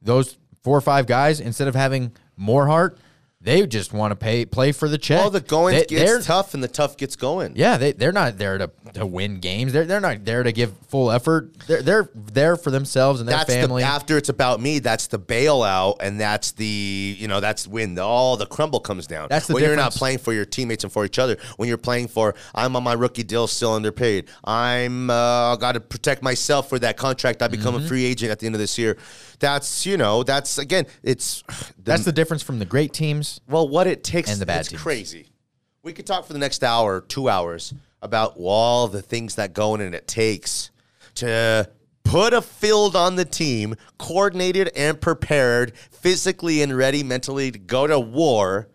those 0.00 0.38
four 0.62 0.76
or 0.76 0.80
five 0.80 1.06
guys 1.06 1.40
instead 1.40 1.68
of 1.68 1.74
having 1.74 2.12
more 2.36 2.66
heart, 2.66 2.98
they 3.42 3.66
just 3.66 3.92
want 3.94 4.10
to 4.10 4.16
pay 4.16 4.44
play 4.44 4.70
for 4.70 4.86
the 4.88 4.98
check. 4.98 5.22
all 5.22 5.30
the 5.30 5.40
going 5.40 5.74
They- 5.74 5.84
gets 5.86 6.26
tough 6.26 6.52
and 6.52 6.62
the 6.62 6.68
tough 6.68 6.96
gets 6.98 7.16
going. 7.16 7.54
Yeah, 7.56 7.78
they 7.78 7.92
they're 7.92 8.12
not 8.12 8.36
there 8.36 8.58
to, 8.58 8.70
to 8.94 9.06
win 9.06 9.40
games. 9.40 9.72
They're 9.72 9.86
they're 9.86 10.00
not 10.00 10.26
there 10.26 10.42
to 10.42 10.52
give 10.52 10.72
full 10.88 11.10
effort. 11.10 11.56
They're 11.66 11.80
they're 11.82 12.10
there 12.14 12.56
for 12.56 12.70
themselves 12.70 13.20
and 13.20 13.28
their 13.28 13.38
that's 13.38 13.48
family. 13.54 13.82
the 13.82 13.88
after 13.88 14.18
it's 14.18 14.28
about 14.28 14.60
me. 14.60 14.78
That's 14.78 15.06
the 15.06 15.18
bailout, 15.18 15.96
and 16.00 16.20
that's 16.20 16.52
the 16.52 17.16
you 17.18 17.28
know 17.28 17.40
that's 17.40 17.66
when 17.66 17.94
the, 17.94 18.02
all 18.02 18.36
the 18.36 18.44
crumble 18.46 18.80
comes 18.80 19.06
down. 19.06 19.28
That's 19.30 19.46
the 19.46 19.54
when 19.54 19.62
you're 19.64 19.74
not 19.76 19.92
playing 19.94 20.18
for 20.18 20.34
your 20.34 20.44
teammates 20.44 20.84
and 20.84 20.92
for 20.92 21.06
each 21.06 21.18
other. 21.18 21.38
When 21.56 21.66
you're 21.68 21.78
playing 21.78 22.08
for 22.08 22.34
I'm 22.54 22.76
on 22.76 22.82
my 22.84 22.92
rookie 22.92 23.22
deal, 23.22 23.46
still 23.46 23.72
underpaid. 23.72 24.28
I'm 24.44 25.08
uh, 25.08 25.56
got 25.56 25.72
to 25.72 25.80
protect 25.80 26.22
myself 26.22 26.68
for 26.68 26.78
that 26.80 26.96
contract. 26.98 27.40
I 27.42 27.48
become 27.48 27.70
Mm-hmm. 27.74 27.84
a 27.84 27.88
free 27.88 28.04
agent 28.04 28.32
at 28.32 28.40
the 28.40 28.46
end 28.46 28.54
of 28.54 28.58
this 28.60 28.76
year. 28.76 28.98
That's 29.38 29.86
you 29.86 29.96
know 29.96 30.22
that's 30.24 30.58
again 30.58 30.86
it's 31.02 31.42
the, 31.48 31.82
That's 31.84 32.04
the 32.04 32.12
difference 32.12 32.42
from 32.42 32.58
the 32.58 32.64
great 32.66 32.92
teams. 33.38 33.40
well 33.48 33.68
what 33.68 33.86
it 33.86 34.02
takes 34.04 34.30
And 34.30 34.40
the 34.40 34.46
bad 34.46 34.60
it's 34.60 34.68
teams. 34.70 34.82
crazy. 34.82 35.26
We 35.82 35.92
could 35.92 36.06
talk 36.06 36.26
for 36.26 36.32
the 36.32 36.38
next 36.38 36.62
hour, 36.62 37.00
two 37.00 37.28
hours 37.28 37.72
about 38.02 38.34
all 38.36 38.86
the 38.88 39.00
things 39.02 39.36
that 39.36 39.52
go 39.54 39.74
in 39.74 39.80
and 39.80 39.94
it 39.94 40.06
takes 40.06 40.70
to 41.16 41.68
put 42.04 42.32
a 42.34 42.42
field 42.42 42.96
on 42.96 43.16
the 43.16 43.24
team, 43.24 43.74
coordinated 43.98 44.70
and 44.76 45.00
prepared, 45.00 45.72
physically 45.90 46.60
and 46.62 46.76
ready 46.76 47.02
mentally 47.02 47.50
to 47.50 47.58
go 47.58 47.86
to 47.86 47.98
war 48.00 48.68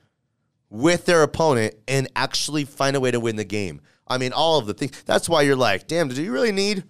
with 0.70 1.06
their 1.06 1.22
opponent 1.24 1.76
and 1.88 2.08
actually 2.16 2.66
find 2.66 2.96
a 2.96 3.00
way 3.00 3.12
to 3.12 3.20
win 3.20 3.36
the 3.36 3.44
game. 3.46 3.82
I 4.08 4.18
mean, 4.18 4.34
all 4.34 4.58
of 4.60 4.66
the 4.68 4.74
things. 4.74 5.02
That's 5.06 5.28
why 5.30 5.42
you're 5.44 5.56
like, 5.56 5.88
damn, 5.88 6.08
do 6.10 6.22
you 6.22 6.32
really 6.32 6.52
need 6.52 6.84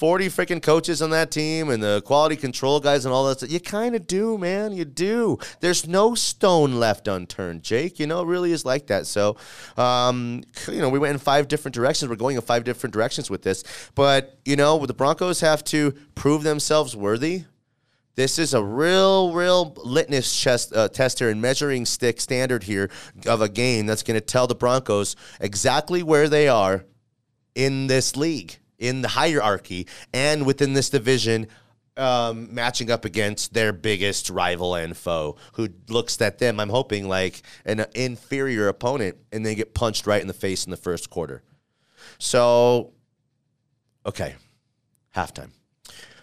40 0.00 0.28
freaking 0.28 0.62
coaches 0.62 1.02
on 1.02 1.10
that 1.10 1.30
team 1.30 1.68
and 1.68 1.82
the 1.82 2.00
quality 2.06 2.34
control 2.34 2.80
guys 2.80 3.04
and 3.04 3.12
all 3.12 3.26
that 3.26 3.36
stuff? 3.36 3.50
You 3.50 3.60
kind 3.60 3.94
of 3.94 4.06
do, 4.06 4.38
man. 4.38 4.72
You 4.72 4.86
do. 4.86 5.36
There's 5.60 5.86
no 5.86 6.14
stone 6.14 6.80
left 6.80 7.06
unturned, 7.06 7.62
Jake. 7.62 8.00
You 8.00 8.06
know, 8.06 8.22
it 8.22 8.26
really 8.26 8.52
is 8.52 8.64
like 8.64 8.86
that. 8.86 9.06
So, 9.06 9.36
um, 9.76 10.42
you 10.68 10.80
know, 10.80 10.88
we 10.88 10.98
went 10.98 11.12
in 11.12 11.18
five 11.18 11.48
different 11.48 11.74
directions. 11.74 12.08
We're 12.08 12.16
going 12.16 12.36
in 12.36 12.40
five 12.40 12.64
different 12.64 12.94
directions 12.94 13.28
with 13.28 13.42
this. 13.42 13.62
But, 13.94 14.38
you 14.46 14.56
know, 14.56 14.86
the 14.86 14.94
Broncos 14.94 15.40
have 15.40 15.62
to 15.64 15.92
prove 16.14 16.44
themselves 16.44 16.96
worthy. 16.96 17.44
This 18.14 18.38
is 18.38 18.54
a 18.54 18.64
real, 18.64 19.34
real 19.34 19.74
litmus 19.84 20.34
chest, 20.34 20.74
uh, 20.74 20.88
test 20.88 21.18
here 21.18 21.28
and 21.28 21.42
measuring 21.42 21.84
stick 21.84 22.22
standard 22.22 22.62
here 22.62 22.90
of 23.26 23.42
a 23.42 23.50
game 23.50 23.84
that's 23.84 24.02
going 24.02 24.18
to 24.18 24.24
tell 24.24 24.46
the 24.46 24.54
Broncos 24.54 25.14
exactly 25.40 26.02
where 26.02 26.30
they 26.30 26.48
are 26.48 26.86
in 27.54 27.86
this 27.86 28.16
league, 28.16 28.56
in 28.80 29.02
the 29.02 29.08
hierarchy, 29.08 29.86
and 30.12 30.44
within 30.44 30.72
this 30.72 30.90
division, 30.90 31.46
um, 31.96 32.52
matching 32.52 32.90
up 32.90 33.04
against 33.04 33.52
their 33.52 33.72
biggest 33.72 34.30
rival 34.30 34.74
and 34.74 34.96
foe, 34.96 35.36
who 35.52 35.68
looks 35.88 36.20
at 36.20 36.38
them, 36.38 36.58
I'm 36.58 36.70
hoping, 36.70 37.06
like 37.06 37.42
an 37.64 37.84
inferior 37.94 38.66
opponent, 38.68 39.18
and 39.30 39.46
they 39.46 39.54
get 39.54 39.74
punched 39.74 40.06
right 40.06 40.20
in 40.20 40.26
the 40.26 40.34
face 40.34 40.64
in 40.64 40.70
the 40.70 40.76
first 40.76 41.10
quarter. 41.10 41.42
So, 42.18 42.92
okay, 44.06 44.34
halftime. 45.14 45.50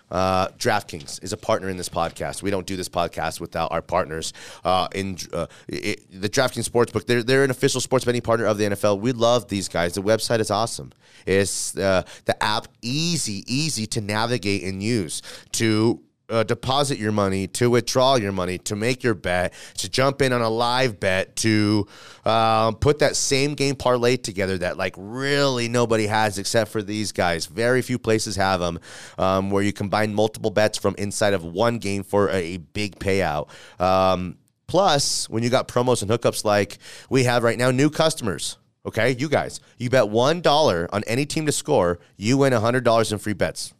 Uh, 0.10 0.48
DraftKings 0.50 1.24
is 1.24 1.34
a 1.34 1.38
partner 1.38 1.70
in 1.70 1.78
this 1.78 1.90
podcast. 1.90 2.42
We 2.42 2.52
don't 2.52 2.66
do 2.66 2.76
this 2.76 2.90
podcast 2.90 3.40
without 3.40 3.72
our 3.72 3.82
partners 3.82 4.34
uh, 4.64 4.88
in 4.94 5.18
uh, 5.34 5.48
it, 5.68 6.22
the 6.22 6.30
DraftKings 6.30 6.70
Sportsbook. 6.70 7.06
They're, 7.06 7.24
they're 7.24 7.44
an 7.44 7.52
official 7.52 7.82
sports 7.82 8.06
betting 8.06 8.22
partner 8.22 8.46
of 8.46 8.58
the 8.58 8.66
NFL. 8.66 9.00
We 9.00 9.12
love 9.12 9.48
these 9.48 9.68
guys. 9.68 9.94
The 9.94 10.02
website 10.02 10.40
is 10.40 10.52
awesome. 10.52 10.92
It's 11.26 11.78
uh, 11.78 12.04
the 12.26 12.42
app 12.42 12.68
easy, 12.82 13.44
easy 13.48 13.86
to 13.88 14.02
navigate 14.02 14.64
and 14.64 14.82
use 14.82 15.22
to 15.54 16.02
uh, 16.30 16.44
deposit 16.44 16.98
your 16.98 17.12
money, 17.12 17.48
to 17.48 17.70
withdraw 17.70 18.16
your 18.16 18.32
money, 18.32 18.58
to 18.60 18.76
make 18.76 19.04
your 19.04 19.14
bet, 19.14 19.54
to 19.78 19.90
jump 19.90 20.22
in 20.22 20.34
on 20.34 20.42
a 20.42 20.50
live 20.50 21.00
bet, 21.00 21.36
to 21.38 21.88
um, 22.26 22.76
put 22.76 23.00
that 23.00 23.16
same 23.16 23.54
game 23.54 23.76
parlay 23.76 24.18
together 24.18 24.58
that 24.58 24.78
like 24.78 24.94
really 24.98 25.68
nobody 25.70 26.08
has 26.08 26.38
except 26.38 26.72
for 26.72 26.82
these 26.82 27.12
guys. 27.12 27.46
Very 27.46 27.82
few 27.82 27.98
places 27.98 28.36
have 28.36 28.60
them 28.60 28.80
um, 29.18 29.50
where 29.50 29.64
you 29.64 29.72
combine 29.72 30.14
multiple 30.14 30.52
bets 30.52 30.78
from 30.78 30.96
inside 30.98 31.34
of 31.34 31.44
one 31.44 31.78
game 31.78 32.04
for 32.04 32.30
a 32.30 32.58
big 32.58 33.00
payout. 33.00 33.50
Um, 33.80 34.38
plus, 34.68 35.30
when 35.30 35.44
you 35.44 35.50
got 35.50 35.68
promos 35.68 36.02
and 36.02 36.12
hookups 36.12 36.44
like 36.44 36.78
we 37.10 37.24
have 37.24 37.44
right 37.44 37.58
now, 37.58 37.72
new 37.72 37.90
customers. 37.90 38.58
Okay, 38.86 39.12
you 39.12 39.28
guys, 39.28 39.60
you 39.78 39.90
bet 39.90 40.08
one 40.08 40.40
dollar 40.40 40.88
on 40.94 41.04
any 41.08 41.26
team 41.26 41.46
to 41.46 41.52
score, 41.52 42.00
you 42.16 42.38
win 42.38 42.54
hundred 42.54 42.86
dollars 42.86 43.12
in 43.12 43.18
free 43.18 43.34
bets. 43.34 43.74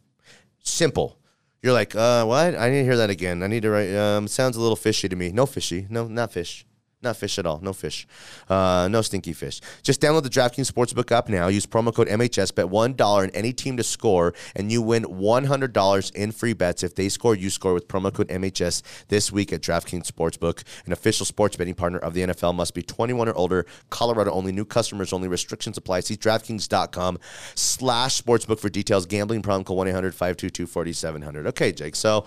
Simple. 0.62 1.17
You're 1.62 1.72
like, 1.72 1.94
uh, 1.94 2.24
what? 2.24 2.54
I 2.54 2.70
need 2.70 2.78
to 2.78 2.84
hear 2.84 2.96
that 2.96 3.10
again. 3.10 3.42
I 3.42 3.48
need 3.48 3.62
to 3.62 3.70
write. 3.70 3.92
Um, 3.94 4.28
sounds 4.28 4.56
a 4.56 4.60
little 4.60 4.76
fishy 4.76 5.08
to 5.08 5.16
me. 5.16 5.32
No 5.32 5.44
fishy. 5.46 5.86
No, 5.90 6.06
not 6.06 6.32
fish. 6.32 6.64
Not 7.00 7.16
fish 7.16 7.38
at 7.38 7.46
all. 7.46 7.60
No 7.60 7.72
fish. 7.72 8.08
Uh, 8.48 8.88
no 8.90 9.02
stinky 9.02 9.32
fish. 9.32 9.60
Just 9.84 10.00
download 10.00 10.24
the 10.24 10.28
DraftKings 10.28 10.68
Sportsbook 10.68 11.12
app 11.12 11.28
now. 11.28 11.46
Use 11.46 11.64
promo 11.64 11.94
code 11.94 12.08
MHS. 12.08 12.52
Bet 12.52 12.66
$1 12.66 13.00
on 13.00 13.30
any 13.30 13.52
team 13.52 13.76
to 13.76 13.84
score, 13.84 14.34
and 14.56 14.72
you 14.72 14.82
win 14.82 15.04
$100 15.04 16.14
in 16.16 16.32
free 16.32 16.54
bets. 16.54 16.82
If 16.82 16.96
they 16.96 17.08
score, 17.08 17.36
you 17.36 17.50
score 17.50 17.72
with 17.72 17.86
promo 17.86 18.12
code 18.12 18.26
MHS 18.28 18.82
this 19.06 19.30
week 19.30 19.52
at 19.52 19.60
DraftKings 19.60 20.10
Sportsbook, 20.10 20.64
an 20.86 20.92
official 20.92 21.24
sports 21.24 21.54
betting 21.54 21.74
partner 21.74 22.00
of 22.00 22.14
the 22.14 22.22
NFL. 22.22 22.52
Must 22.56 22.74
be 22.74 22.82
21 22.82 23.28
or 23.28 23.34
older. 23.34 23.64
Colorado 23.90 24.32
only. 24.32 24.50
New 24.50 24.64
customers 24.64 25.12
only. 25.12 25.28
Restrictions 25.28 25.78
apply. 25.78 26.00
See 26.00 26.16
DraftKings.com 26.16 27.18
slash 27.54 28.20
sportsbook 28.20 28.58
for 28.58 28.70
details. 28.70 29.06
Gambling 29.06 29.42
problem. 29.42 29.62
Call 29.62 29.76
1-800-522-4700. 29.76 31.46
Okay, 31.46 31.70
Jake. 31.70 31.94
So... 31.94 32.24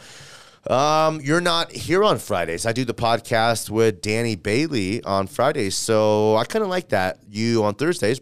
Um, 0.67 1.21
you're 1.21 1.41
not 1.41 1.71
here 1.71 2.03
on 2.03 2.19
Fridays. 2.19 2.65
I 2.65 2.71
do 2.71 2.85
the 2.85 2.93
podcast 2.93 3.69
with 3.69 4.01
Danny 4.01 4.35
Bailey 4.35 5.03
on 5.03 5.27
Fridays, 5.27 5.75
so 5.75 6.35
I 6.37 6.45
kind 6.45 6.63
of 6.63 6.69
like 6.69 6.89
that. 6.89 7.19
You 7.27 7.63
on 7.63 7.73
Thursdays 7.73 8.21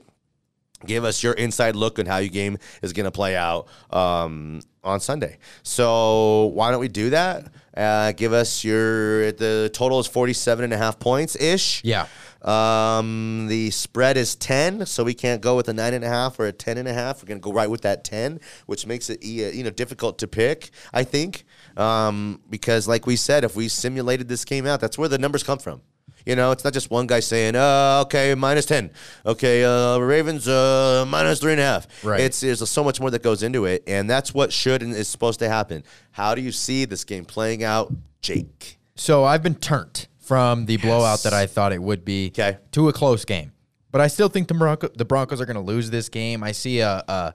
give 0.85 1.03
us 1.03 1.21
your 1.23 1.33
inside 1.33 1.75
look 1.75 1.99
on 1.99 2.05
how 2.05 2.17
your 2.17 2.29
game 2.29 2.57
is 2.81 2.93
going 2.93 3.05
to 3.05 3.11
play 3.11 3.35
out 3.35 3.67
um, 3.91 4.61
on 4.83 4.99
Sunday. 4.99 5.37
So 5.63 6.45
why 6.53 6.71
don't 6.71 6.79
we 6.79 6.87
do 6.87 7.09
that? 7.09 7.51
Uh, 7.75 8.11
give 8.13 8.33
us 8.33 8.63
your 8.63 9.31
the 9.33 9.69
total 9.73 9.99
is 9.99 10.07
47 10.07 10.63
and 10.63 10.73
a 10.73 10.77
half 10.77 10.99
points 10.99 11.35
ish. 11.35 11.83
Yeah. 11.83 12.07
Um, 12.41 13.47
the 13.47 13.69
spread 13.71 14.15
is 14.15 14.35
10, 14.35 14.85
so 14.85 15.03
we 15.03 15.13
can't 15.13 15.41
go 15.41 15.57
with 15.57 15.67
a 15.67 15.73
nine 15.73 15.93
and 15.93 16.05
a 16.05 16.07
half 16.07 16.39
or 16.39 16.47
a 16.47 16.53
10 16.53 16.77
and 16.77 16.87
a 16.87 16.93
half. 16.93 17.21
We're 17.21 17.27
going 17.27 17.41
to 17.41 17.43
go 17.43 17.51
right 17.51 17.69
with 17.69 17.81
that 17.81 18.05
10, 18.05 18.39
which 18.65 18.85
makes 18.85 19.09
it, 19.09 19.23
you 19.23 19.63
know, 19.63 19.69
difficult 19.69 20.17
to 20.19 20.27
pick, 20.27 20.69
I 20.93 21.03
think. 21.03 21.45
Um, 21.77 22.41
because 22.49 22.87
like 22.87 23.05
we 23.05 23.15
said, 23.15 23.43
if 23.43 23.55
we 23.55 23.67
simulated 23.67 24.27
this 24.27 24.43
game 24.45 24.65
out, 24.65 24.79
that's 24.81 24.97
where 24.97 25.07
the 25.09 25.17
numbers 25.17 25.43
come 25.43 25.59
from. 25.59 25.81
You 26.25 26.35
know, 26.35 26.51
it's 26.51 26.63
not 26.63 26.73
just 26.73 26.91
one 26.91 27.07
guy 27.07 27.21
saying, 27.21 27.55
uh, 27.55 28.01
okay, 28.05 28.35
minus 28.35 28.65
10. 28.65 28.91
Okay, 29.25 29.63
uh, 29.63 29.97
Ravens, 29.99 30.47
uh, 30.47 31.05
minus 31.07 31.39
three 31.39 31.53
and 31.53 31.61
a 31.61 31.63
half. 31.63 31.87
Right. 32.03 32.19
It's, 32.19 32.41
there's 32.41 32.67
so 32.69 32.83
much 32.83 32.99
more 32.99 33.09
that 33.11 33.23
goes 33.23 33.41
into 33.41 33.65
it, 33.65 33.83
and 33.87 34.09
that's 34.09 34.33
what 34.33 34.51
should 34.51 34.83
and 34.83 34.93
is 34.93 35.07
supposed 35.07 35.39
to 35.39 35.47
happen. 35.49 35.83
How 36.11 36.35
do 36.35 36.41
you 36.41 36.51
see 36.51 36.85
this 36.85 37.03
game 37.05 37.23
playing 37.25 37.63
out, 37.63 37.93
Jake? 38.21 38.77
So 38.95 39.23
I've 39.23 39.41
been 39.41 39.55
turned 39.55 40.07
from 40.19 40.65
the 40.65 40.77
blowout 40.77 41.23
that 41.23 41.33
I 41.33 41.47
thought 41.47 41.71
it 41.71 41.81
would 41.81 42.03
be 42.03 42.27
Okay. 42.27 42.57
to 42.73 42.89
a 42.89 42.93
close 42.93 43.23
game. 43.23 43.53
But 43.91 44.01
I 44.01 44.07
still 44.07 44.27
think 44.29 44.49
the, 44.49 44.53
Bronco, 44.53 44.89
the 44.89 45.05
Broncos 45.05 45.39
are 45.41 45.45
going 45.45 45.55
to 45.55 45.63
lose 45.63 45.89
this 45.89 46.09
game. 46.09 46.43
I 46.43 46.51
see 46.51 46.79
a, 46.81 47.03
a 47.07 47.33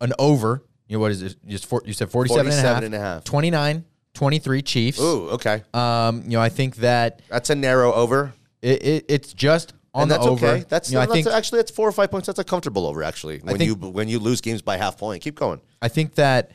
an 0.00 0.14
over. 0.18 0.64
You 0.90 0.96
know 0.96 1.02
what 1.02 1.12
is 1.12 1.22
it? 1.22 1.36
Just 1.46 1.66
four, 1.66 1.82
you 1.86 1.92
said 1.92 2.10
47, 2.10 2.46
47 2.46 2.52
and 2.52 2.66
a 2.66 2.74
half. 2.74 2.82
and 2.82 2.94
a 2.94 2.98
half. 2.98 3.24
29, 3.24 3.84
23 4.14 4.62
Chiefs. 4.62 5.00
Ooh, 5.00 5.28
okay. 5.30 5.62
Um, 5.72 6.22
you 6.24 6.30
know, 6.30 6.40
I 6.40 6.48
think 6.48 6.76
that 6.76 7.22
That's 7.28 7.48
a 7.48 7.54
narrow 7.54 7.92
over. 7.92 8.32
it, 8.60 8.82
it, 8.84 9.04
it's 9.08 9.32
just 9.32 9.72
on 9.94 10.02
and 10.02 10.10
the 10.10 10.16
that's 10.16 10.26
over. 10.26 10.46
okay. 10.46 10.64
That's, 10.68 10.90
you 10.90 10.96
know, 10.96 11.02
I 11.02 11.06
that's 11.06 11.14
think 11.14 11.26
actually 11.28 11.60
that's 11.60 11.70
four 11.70 11.88
or 11.88 11.92
five 11.92 12.10
points. 12.10 12.26
That's 12.26 12.40
a 12.40 12.44
comfortable 12.44 12.86
over 12.88 13.04
actually. 13.04 13.38
When 13.38 13.56
think- 13.56 13.68
you 13.68 13.74
when 13.90 14.08
you 14.08 14.18
lose 14.18 14.40
games 14.40 14.62
by 14.62 14.78
half 14.78 14.98
point, 14.98 15.22
keep 15.22 15.36
going. 15.36 15.60
I 15.80 15.86
think 15.86 16.16
that 16.16 16.50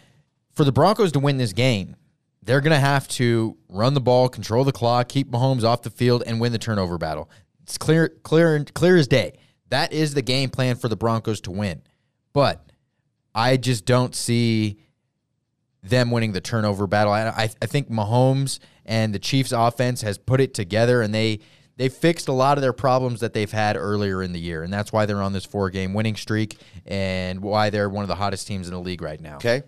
for 0.51 0.65
the 0.65 0.71
Broncos 0.73 1.13
to 1.13 1.19
win 1.19 1.37
this 1.37 1.53
game, 1.53 1.95
they're 2.43 2.61
going 2.61 2.73
to 2.73 2.79
have 2.79 3.07
to 3.09 3.55
run 3.69 3.93
the 3.93 4.01
ball, 4.01 4.27
control 4.27 4.65
the 4.65 4.73
clock, 4.73 5.07
keep 5.07 5.31
Mahomes 5.31 5.63
off 5.63 5.81
the 5.81 5.89
field, 5.89 6.23
and 6.27 6.41
win 6.41 6.51
the 6.51 6.59
turnover 6.59 6.97
battle. 6.97 7.29
It's 7.63 7.77
clear, 7.77 8.09
clear, 8.09 8.65
clear 8.65 8.97
as 8.97 9.07
day. 9.07 9.37
That 9.69 9.93
is 9.93 10.13
the 10.13 10.21
game 10.21 10.49
plan 10.49 10.75
for 10.75 10.89
the 10.89 10.95
Broncos 10.97 11.39
to 11.41 11.51
win. 11.51 11.81
But 12.33 12.64
I 13.35 13.57
just 13.57 13.85
don't 13.85 14.15
see 14.15 14.79
them 15.83 16.09
winning 16.09 16.31
the 16.31 16.41
turnover 16.41 16.87
battle. 16.87 17.13
I, 17.13 17.27
I, 17.27 17.49
I 17.61 17.65
think 17.65 17.89
Mahomes 17.91 18.59
and 18.85 19.13
the 19.13 19.19
Chiefs' 19.19 19.51
offense 19.51 20.01
has 20.01 20.17
put 20.17 20.41
it 20.41 20.53
together, 20.53 21.01
and 21.01 21.13
they 21.13 21.41
they 21.77 21.89
fixed 21.89 22.29
a 22.29 22.31
lot 22.31 22.57
of 22.57 22.61
their 22.61 22.73
problems 22.73 23.19
that 23.19 23.33
they've 23.33 23.51
had 23.51 23.75
earlier 23.75 24.23
in 24.23 24.31
the 24.31 24.39
year, 24.39 24.63
and 24.63 24.71
that's 24.71 24.93
why 24.93 25.05
they're 25.05 25.21
on 25.21 25.33
this 25.33 25.45
four 25.45 25.69
game 25.69 25.93
winning 25.93 26.15
streak, 26.15 26.57
and 26.85 27.41
why 27.41 27.69
they're 27.69 27.89
one 27.89 28.03
of 28.03 28.07
the 28.07 28.15
hottest 28.15 28.47
teams 28.47 28.67
in 28.67 28.73
the 28.73 28.79
league 28.79 29.01
right 29.01 29.19
now. 29.19 29.35
Okay. 29.35 29.63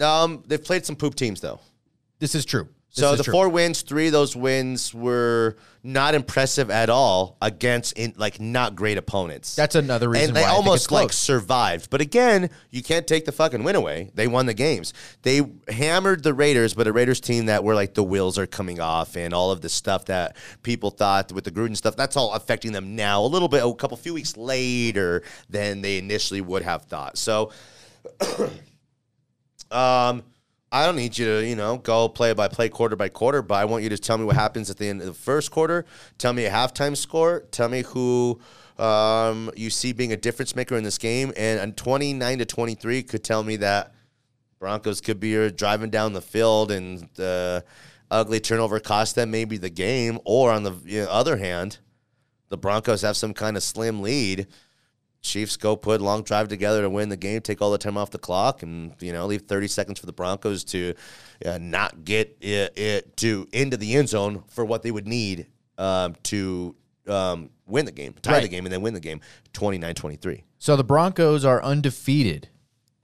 Um, 0.00 0.42
they've 0.46 0.62
played 0.62 0.84
some 0.84 0.96
poop 0.96 1.14
teams 1.14 1.40
though. 1.40 1.60
This 2.18 2.34
is 2.34 2.44
true. 2.44 2.68
So 2.94 3.16
the 3.16 3.24
true. 3.24 3.32
four 3.32 3.48
wins, 3.48 3.80
three 3.80 4.06
of 4.06 4.12
those 4.12 4.36
wins 4.36 4.92
were 4.92 5.56
not 5.82 6.14
impressive 6.14 6.70
at 6.70 6.90
all 6.90 7.38
against 7.40 7.98
in 7.98 8.12
like 8.18 8.38
not 8.38 8.76
great 8.76 8.98
opponents. 8.98 9.56
That's 9.56 9.74
another 9.74 10.10
reason 10.10 10.28
and 10.28 10.36
they 10.36 10.42
why 10.42 10.48
I 10.48 10.50
think 10.50 10.66
almost 10.66 10.92
like 10.92 11.10
survived. 11.10 11.88
But 11.88 12.02
again, 12.02 12.50
you 12.70 12.82
can't 12.82 13.06
take 13.06 13.24
the 13.24 13.32
fucking 13.32 13.64
win 13.64 13.76
away. 13.76 14.10
They 14.14 14.28
won 14.28 14.44
the 14.44 14.52
games. 14.52 14.92
They 15.22 15.40
hammered 15.68 16.22
the 16.22 16.34
Raiders, 16.34 16.74
but 16.74 16.86
a 16.86 16.92
Raiders 16.92 17.20
team 17.20 17.46
that 17.46 17.64
were 17.64 17.74
like 17.74 17.94
the 17.94 18.04
wheels 18.04 18.36
are 18.36 18.46
coming 18.46 18.78
off 18.78 19.16
and 19.16 19.32
all 19.32 19.50
of 19.50 19.62
the 19.62 19.70
stuff 19.70 20.04
that 20.06 20.36
people 20.62 20.90
thought 20.90 21.32
with 21.32 21.44
the 21.44 21.50
Gruden 21.50 21.76
stuff. 21.76 21.96
That's 21.96 22.18
all 22.18 22.34
affecting 22.34 22.72
them 22.72 22.94
now 22.94 23.24
a 23.24 23.26
little 23.26 23.48
bit, 23.48 23.64
a 23.64 23.74
couple 23.74 23.96
few 23.96 24.12
weeks 24.12 24.36
later 24.36 25.22
than 25.48 25.80
they 25.80 25.96
initially 25.96 26.42
would 26.42 26.62
have 26.62 26.84
thought. 26.84 27.16
So. 27.16 27.52
Um, 29.70 30.22
I 30.72 30.86
don't 30.86 30.96
need 30.96 31.18
you 31.18 31.26
to, 31.26 31.46
you 31.46 31.54
know, 31.54 31.76
go 31.76 32.08
play 32.08 32.32
by 32.32 32.48
play, 32.48 32.70
quarter 32.70 32.96
by 32.96 33.10
quarter, 33.10 33.42
but 33.42 33.56
I 33.56 33.66
want 33.66 33.82
you 33.82 33.90
to 33.90 33.98
tell 33.98 34.16
me 34.16 34.24
what 34.24 34.36
happens 34.36 34.70
at 34.70 34.78
the 34.78 34.88
end 34.88 35.02
of 35.02 35.06
the 35.06 35.12
first 35.12 35.50
quarter. 35.50 35.84
Tell 36.16 36.32
me 36.32 36.46
a 36.46 36.50
halftime 36.50 36.96
score. 36.96 37.40
Tell 37.50 37.68
me 37.68 37.82
who 37.82 38.40
um, 38.78 39.50
you 39.54 39.68
see 39.68 39.92
being 39.92 40.14
a 40.14 40.16
difference 40.16 40.56
maker 40.56 40.74
in 40.74 40.82
this 40.82 40.96
game. 40.96 41.30
And 41.36 41.60
on 41.60 41.72
29 41.72 42.38
to 42.38 42.46
23 42.46 43.02
could 43.02 43.22
tell 43.22 43.42
me 43.44 43.56
that 43.56 43.92
Broncos 44.58 45.02
could 45.02 45.20
be 45.20 45.36
uh, 45.36 45.50
driving 45.50 45.90
down 45.90 46.14
the 46.14 46.22
field 46.22 46.70
and 46.70 47.06
the 47.16 47.64
ugly 48.10 48.40
turnover 48.40 48.80
cost 48.80 49.14
them 49.14 49.30
maybe 49.30 49.58
the 49.58 49.70
game. 49.70 50.18
Or 50.24 50.52
on 50.52 50.62
the 50.62 50.72
you 50.86 51.02
know, 51.02 51.10
other 51.10 51.36
hand, 51.36 51.80
the 52.48 52.56
Broncos 52.56 53.02
have 53.02 53.18
some 53.18 53.34
kind 53.34 53.58
of 53.58 53.62
slim 53.62 54.00
lead. 54.00 54.46
Chiefs 55.22 55.56
go 55.56 55.76
put 55.76 56.00
long 56.00 56.22
drive 56.24 56.48
together 56.48 56.82
to 56.82 56.90
win 56.90 57.08
the 57.08 57.16
game, 57.16 57.40
take 57.40 57.62
all 57.62 57.70
the 57.70 57.78
time 57.78 57.96
off 57.96 58.10
the 58.10 58.18
clock, 58.18 58.62
and 58.62 58.92
you 59.00 59.12
know 59.12 59.26
leave 59.26 59.42
30 59.42 59.68
seconds 59.68 60.00
for 60.00 60.06
the 60.06 60.12
Broncos 60.12 60.64
to 60.64 60.94
uh, 61.46 61.58
not 61.60 62.04
get 62.04 62.36
it, 62.40 62.76
it 62.76 63.16
to 63.18 63.48
into 63.52 63.76
the 63.76 63.94
end 63.94 64.08
zone 64.08 64.42
for 64.48 64.64
what 64.64 64.82
they 64.82 64.90
would 64.90 65.06
need 65.06 65.46
um, 65.78 66.16
to 66.24 66.74
um, 67.06 67.50
win 67.66 67.84
the 67.84 67.92
game, 67.92 68.14
tie 68.20 68.40
the 68.40 68.48
game, 68.48 68.66
and 68.66 68.72
then 68.72 68.82
win 68.82 68.94
the 68.94 69.00
game 69.00 69.20
29-23. 69.54 70.42
So 70.58 70.76
the 70.76 70.84
Broncos 70.84 71.44
are 71.44 71.62
undefeated 71.62 72.48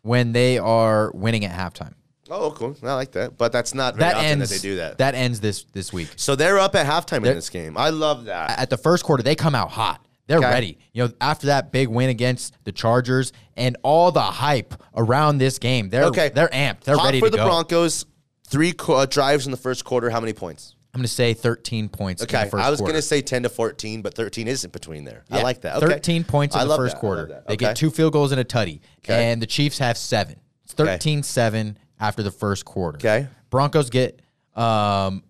when 0.02 0.32
they 0.32 0.58
are 0.58 1.10
winning 1.14 1.44
at 1.44 1.52
halftime. 1.56 1.94
Oh, 2.30 2.50
cool. 2.50 2.76
I 2.82 2.92
like 2.94 3.12
that, 3.12 3.38
but 3.38 3.52
that's 3.52 3.74
not 3.74 3.94
very 3.96 4.10
That 4.10 4.16
often 4.16 4.26
ends. 4.30 4.50
that 4.50 4.56
they 4.56 4.60
do 4.68 4.76
that. 4.76 4.98
That 4.98 5.14
ends 5.14 5.40
this 5.40 5.64
this 5.72 5.92
week. 5.94 6.08
So 6.16 6.36
they're 6.36 6.58
up 6.58 6.74
at 6.74 6.84
halftime 6.86 7.18
in 7.18 7.22
They're- 7.22 7.34
this 7.34 7.48
game. 7.48 7.78
I 7.78 7.88
love 7.90 8.26
that. 8.26 8.58
At 8.58 8.70
the 8.70 8.76
first 8.76 9.02
quarter, 9.04 9.22
they 9.22 9.34
come 9.34 9.54
out 9.54 9.70
hot. 9.70 10.04
They're 10.28 10.38
Okay. 10.38 10.50
ready. 10.50 10.78
You 10.92 11.04
know, 11.06 11.12
after 11.20 11.48
that 11.48 11.72
big 11.72 11.88
win 11.88 12.10
against 12.10 12.56
the 12.64 12.70
Chargers 12.70 13.32
and 13.56 13.76
all 13.82 14.12
the 14.12 14.20
hype 14.20 14.74
around 14.94 15.38
this 15.38 15.58
game, 15.58 15.88
they're 15.88 16.04
Okay, 16.04 16.28
they're 16.28 16.48
amped. 16.48 16.82
They're 16.84 16.96
ready 16.96 17.18
for 17.18 17.30
the 17.30 17.38
go. 17.38 17.46
Broncos. 17.46 18.04
Three 18.46 18.72
uh, 18.88 19.04
drives 19.06 19.46
in 19.46 19.50
the 19.50 19.58
first 19.58 19.84
quarter. 19.84 20.08
How 20.08 20.20
many 20.20 20.32
points? 20.32 20.74
I'm 20.94 21.00
going 21.00 21.04
to 21.06 21.12
say 21.12 21.34
13 21.34 21.88
points. 21.90 22.22
in 22.22 22.28
Okay, 22.28 22.44
the 22.44 22.50
first 22.50 22.64
I 22.64 22.70
was 22.70 22.80
going 22.80 22.94
to 22.94 23.02
say 23.02 23.20
10 23.20 23.42
to 23.42 23.48
14, 23.50 24.00
but 24.00 24.14
13 24.14 24.48
isn't 24.48 24.72
between 24.72 25.04
there. 25.04 25.24
I 25.30 25.42
like 25.42 25.60
that. 25.62 25.76
Okay. 25.76 25.86
13 25.86 26.24
points 26.24 26.54
in 26.54 26.62
I 26.62 26.64
the 26.64 26.76
first 26.76 26.94
that. 26.96 27.00
Quarter. 27.00 27.26
that. 27.26 27.46
They 27.46 27.56
get 27.56 27.76
two 27.76 27.90
field 27.90 28.14
goals 28.14 28.32
and 28.32 28.40
a 28.40 28.44
tutty. 28.44 28.80
Okay. 29.00 29.30
And 29.32 29.42
the 29.42 29.46
Chiefs 29.46 29.78
have 29.78 29.98
seven. 29.98 30.36
It's 30.64 30.72
13 30.72 31.22
7 31.22 31.78
after 32.00 32.22
the 32.22 32.30
first 32.30 32.64
quarter. 32.64 32.96
Okay. 32.96 33.28
Broncos 33.50 33.90
get 33.90 34.20
um, 34.56 35.22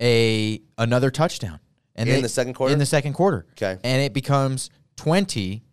a 0.00 0.60
another 0.78 1.10
touchdown. 1.10 1.58
And 1.96 2.08
In 2.08 2.16
they- 2.16 2.20
the 2.22 2.28
second 2.28 2.54
quarter? 2.54 2.72
In 2.72 2.78
the 2.78 2.86
second 2.86 3.14
quarter. 3.14 3.46
Okay. 3.52 3.78
And 3.82 4.02
it 4.02 4.12
becomes 4.12 4.70
20 4.96 5.64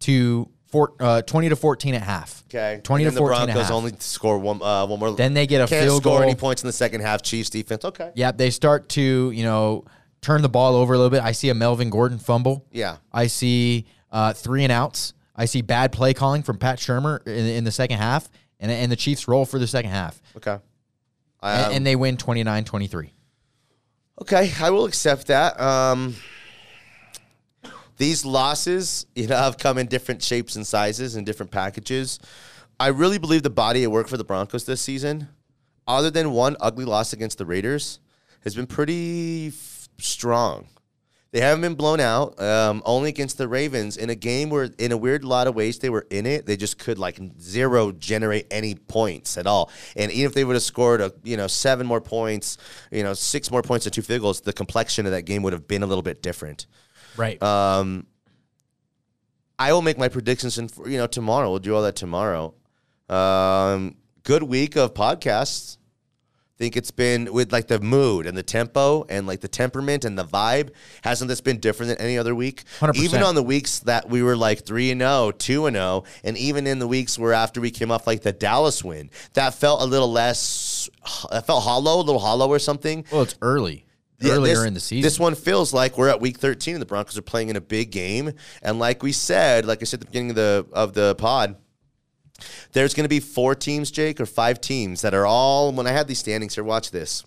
to 0.00 0.48
four, 0.68 0.92
uh, 1.00 1.22
20 1.22 1.48
to 1.48 1.56
14 1.56 1.94
at 1.94 2.02
half. 2.02 2.44
Okay. 2.48 2.80
20 2.82 3.04
and 3.04 3.12
to 3.12 3.18
14 3.18 3.40
the 3.40 3.46
Broncos 3.46 3.62
half. 3.64 3.72
only 3.72 3.92
score 3.98 4.38
one, 4.38 4.62
uh, 4.62 4.86
one 4.86 4.98
more. 5.00 5.10
Then 5.12 5.34
they 5.34 5.46
get 5.46 5.60
a 5.62 5.66
can't 5.66 5.84
field 5.84 6.02
score 6.02 6.18
goal. 6.18 6.22
any 6.22 6.34
points 6.34 6.62
in 6.62 6.66
the 6.68 6.72
second 6.72 7.00
half. 7.02 7.22
Chiefs 7.22 7.50
defense. 7.50 7.84
Okay. 7.84 8.10
Yeah, 8.14 8.30
they 8.32 8.50
start 8.50 8.88
to, 8.90 9.30
you 9.32 9.42
know, 9.42 9.84
turn 10.22 10.42
the 10.42 10.48
ball 10.48 10.74
over 10.76 10.94
a 10.94 10.96
little 10.96 11.10
bit. 11.10 11.22
I 11.22 11.32
see 11.32 11.48
a 11.48 11.54
Melvin 11.54 11.90
Gordon 11.90 12.18
fumble. 12.18 12.66
Yeah. 12.70 12.96
I 13.12 13.26
see 13.26 13.86
uh, 14.12 14.32
three 14.32 14.62
and 14.64 14.72
outs. 14.72 15.14
I 15.34 15.46
see 15.46 15.62
bad 15.62 15.92
play 15.92 16.12
calling 16.14 16.42
from 16.42 16.58
Pat 16.58 16.78
Shurmur 16.78 17.26
in, 17.26 17.46
in 17.46 17.64
the 17.64 17.72
second 17.72 17.98
half, 17.98 18.28
and, 18.60 18.70
and 18.70 18.92
the 18.92 18.96
Chiefs 18.96 19.26
roll 19.26 19.44
for 19.46 19.58
the 19.58 19.66
second 19.66 19.90
half. 19.90 20.20
Okay. 20.36 20.58
And, 21.42 21.66
Um, 21.66 21.72
and 21.72 21.86
they 21.86 21.96
win 21.96 22.16
29 22.18 22.64
23. 22.64 23.12
Okay, 24.22 24.52
I 24.60 24.70
will 24.70 24.84
accept 24.84 25.28
that. 25.28 25.58
Um, 25.58 26.14
these 27.96 28.24
losses, 28.24 29.06
you 29.14 29.26
know, 29.26 29.36
have 29.36 29.56
come 29.56 29.78
in 29.78 29.86
different 29.86 30.22
shapes 30.22 30.56
and 30.56 30.66
sizes 30.66 31.16
and 31.16 31.24
different 31.24 31.50
packages. 31.50 32.18
I 32.78 32.88
really 32.88 33.18
believe 33.18 33.42
the 33.42 33.50
body 33.50 33.84
of 33.84 33.92
work 33.92 34.08
for 34.08 34.16
the 34.16 34.24
Broncos 34.24 34.64
this 34.64 34.80
season, 34.80 35.28
other 35.86 36.10
than 36.10 36.32
one 36.32 36.56
ugly 36.60 36.84
loss 36.84 37.12
against 37.12 37.38
the 37.38 37.46
Raiders, 37.46 37.98
has 38.44 38.54
been 38.54 38.66
pretty 38.66 39.48
f- 39.48 39.88
strong. 39.98 40.68
They 41.32 41.40
haven't 41.40 41.60
been 41.60 41.74
blown 41.74 42.00
out, 42.00 42.40
um, 42.40 42.82
only 42.84 43.08
against 43.08 43.38
the 43.38 43.46
Ravens 43.46 43.96
in 43.96 44.10
a 44.10 44.16
game 44.16 44.50
where, 44.50 44.68
in 44.78 44.90
a 44.90 44.96
weird 44.96 45.22
lot 45.22 45.46
of 45.46 45.54
ways, 45.54 45.78
they 45.78 45.88
were 45.88 46.04
in 46.10 46.26
it. 46.26 46.44
They 46.44 46.56
just 46.56 46.76
could 46.76 46.98
like 46.98 47.20
zero 47.40 47.92
generate 47.92 48.48
any 48.50 48.74
points 48.74 49.38
at 49.38 49.46
all. 49.46 49.70
And 49.94 50.10
even 50.10 50.26
if 50.26 50.34
they 50.34 50.44
would 50.44 50.56
have 50.56 50.62
scored 50.64 51.00
a 51.00 51.12
you 51.22 51.36
know 51.36 51.46
seven 51.46 51.86
more 51.86 52.00
points, 52.00 52.58
you 52.90 53.04
know 53.04 53.14
six 53.14 53.48
more 53.48 53.62
points 53.62 53.86
and 53.86 53.92
two 53.92 54.02
field 54.02 54.22
goals, 54.22 54.40
the 54.40 54.52
complexion 54.52 55.06
of 55.06 55.12
that 55.12 55.22
game 55.22 55.44
would 55.44 55.52
have 55.52 55.68
been 55.68 55.84
a 55.84 55.86
little 55.86 56.02
bit 56.02 56.20
different. 56.20 56.66
Right. 57.16 57.40
Um, 57.40 58.06
I 59.56 59.72
will 59.72 59.82
make 59.82 59.98
my 59.98 60.08
predictions, 60.08 60.58
and 60.58 60.72
you 60.84 60.98
know 60.98 61.06
tomorrow 61.06 61.48
we'll 61.48 61.60
do 61.60 61.76
all 61.76 61.82
that 61.82 61.94
tomorrow. 61.94 62.54
Um, 63.08 63.96
good 64.24 64.42
week 64.42 64.76
of 64.76 64.94
podcasts. 64.94 65.76
Think 66.60 66.76
it's 66.76 66.90
been 66.90 67.32
with 67.32 67.54
like 67.54 67.68
the 67.68 67.80
mood 67.80 68.26
and 68.26 68.36
the 68.36 68.42
tempo 68.42 69.06
and 69.08 69.26
like 69.26 69.40
the 69.40 69.48
temperament 69.48 70.04
and 70.04 70.18
the 70.18 70.26
vibe. 70.26 70.72
Hasn't 71.02 71.28
this 71.28 71.40
been 71.40 71.58
different 71.58 71.88
than 71.88 71.98
any 72.06 72.18
other 72.18 72.34
week? 72.34 72.64
100%. 72.80 72.96
Even 72.96 73.22
on 73.22 73.34
the 73.34 73.42
weeks 73.42 73.78
that 73.78 74.10
we 74.10 74.22
were 74.22 74.36
like 74.36 74.66
3 74.66 74.90
and 74.90 75.00
0, 75.00 75.30
2 75.30 75.64
and 75.64 75.74
0, 75.76 76.04
and 76.22 76.36
even 76.36 76.66
in 76.66 76.78
the 76.78 76.86
weeks 76.86 77.18
where 77.18 77.32
after 77.32 77.62
we 77.62 77.70
came 77.70 77.90
off 77.90 78.06
like 78.06 78.20
the 78.20 78.32
Dallas 78.32 78.84
win, 78.84 79.08
that 79.32 79.54
felt 79.54 79.80
a 79.80 79.86
little 79.86 80.12
less, 80.12 80.90
that 81.30 81.46
felt 81.46 81.62
hollow, 81.64 81.96
a 81.96 82.02
little 82.04 82.20
hollow 82.20 82.48
or 82.50 82.58
something. 82.58 83.06
well, 83.10 83.22
it's 83.22 83.36
early. 83.40 83.86
Yeah, 84.20 84.32
Earlier 84.34 84.56
this- 84.56 84.64
in 84.66 84.74
the 84.74 84.80
season. 84.80 85.02
This 85.02 85.18
one 85.18 85.34
feels 85.36 85.72
like 85.72 85.96
we're 85.96 86.10
at 86.10 86.20
week 86.20 86.36
13 86.38 86.74
and 86.74 86.82
the 86.82 86.86
Broncos 86.86 87.16
are 87.16 87.22
playing 87.22 87.48
in 87.48 87.56
a 87.56 87.60
big 87.62 87.90
game. 87.90 88.34
And 88.60 88.78
like 88.78 89.02
we 89.02 89.12
said, 89.12 89.64
like 89.64 89.80
I 89.80 89.86
said 89.86 89.96
at 89.96 90.00
the 90.00 90.06
beginning 90.08 90.28
of 90.28 90.36
the 90.36 90.66
of 90.74 90.92
the 90.92 91.14
pod, 91.14 91.56
there's 92.72 92.94
going 92.94 93.04
to 93.04 93.08
be 93.08 93.20
four 93.20 93.54
teams, 93.54 93.90
Jake, 93.90 94.20
or 94.20 94.26
five 94.26 94.60
teams 94.60 95.02
that 95.02 95.14
are 95.14 95.26
all. 95.26 95.72
When 95.72 95.86
I 95.86 95.92
had 95.92 96.08
these 96.08 96.18
standings 96.18 96.54
here, 96.54 96.64
watch 96.64 96.90
this. 96.90 97.24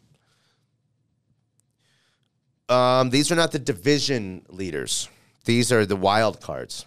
Um, 2.69 3.09
these 3.09 3.31
are 3.31 3.35
not 3.35 3.51
the 3.51 3.59
division 3.59 4.45
leaders. 4.49 5.09
These 5.45 5.71
are 5.71 5.85
the 5.85 5.95
wild 5.95 6.41
cards. 6.41 6.85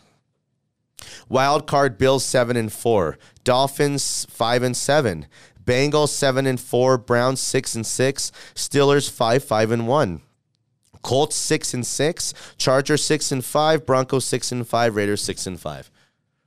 Wild 1.28 1.66
card 1.66 1.98
Bills 1.98 2.24
seven 2.24 2.56
and 2.56 2.72
four, 2.72 3.18
Dolphins 3.44 4.26
five 4.30 4.62
and 4.62 4.76
seven, 4.76 5.26
Bengals 5.62 6.08
seven 6.08 6.46
and 6.46 6.58
four, 6.58 6.96
Browns 6.96 7.40
six 7.40 7.74
and 7.74 7.86
six, 7.86 8.32
Steelers 8.54 9.10
five 9.10 9.44
five 9.44 9.70
and 9.70 9.86
one. 9.86 10.22
Colts 11.02 11.36
six 11.36 11.74
and 11.74 11.86
six, 11.86 12.32
Chargers 12.56 13.04
six 13.04 13.30
and 13.30 13.44
five, 13.44 13.84
Broncos 13.86 14.24
six 14.24 14.50
and 14.50 14.66
five, 14.66 14.96
Raiders 14.96 15.22
six 15.22 15.46
and 15.46 15.60
five. 15.60 15.90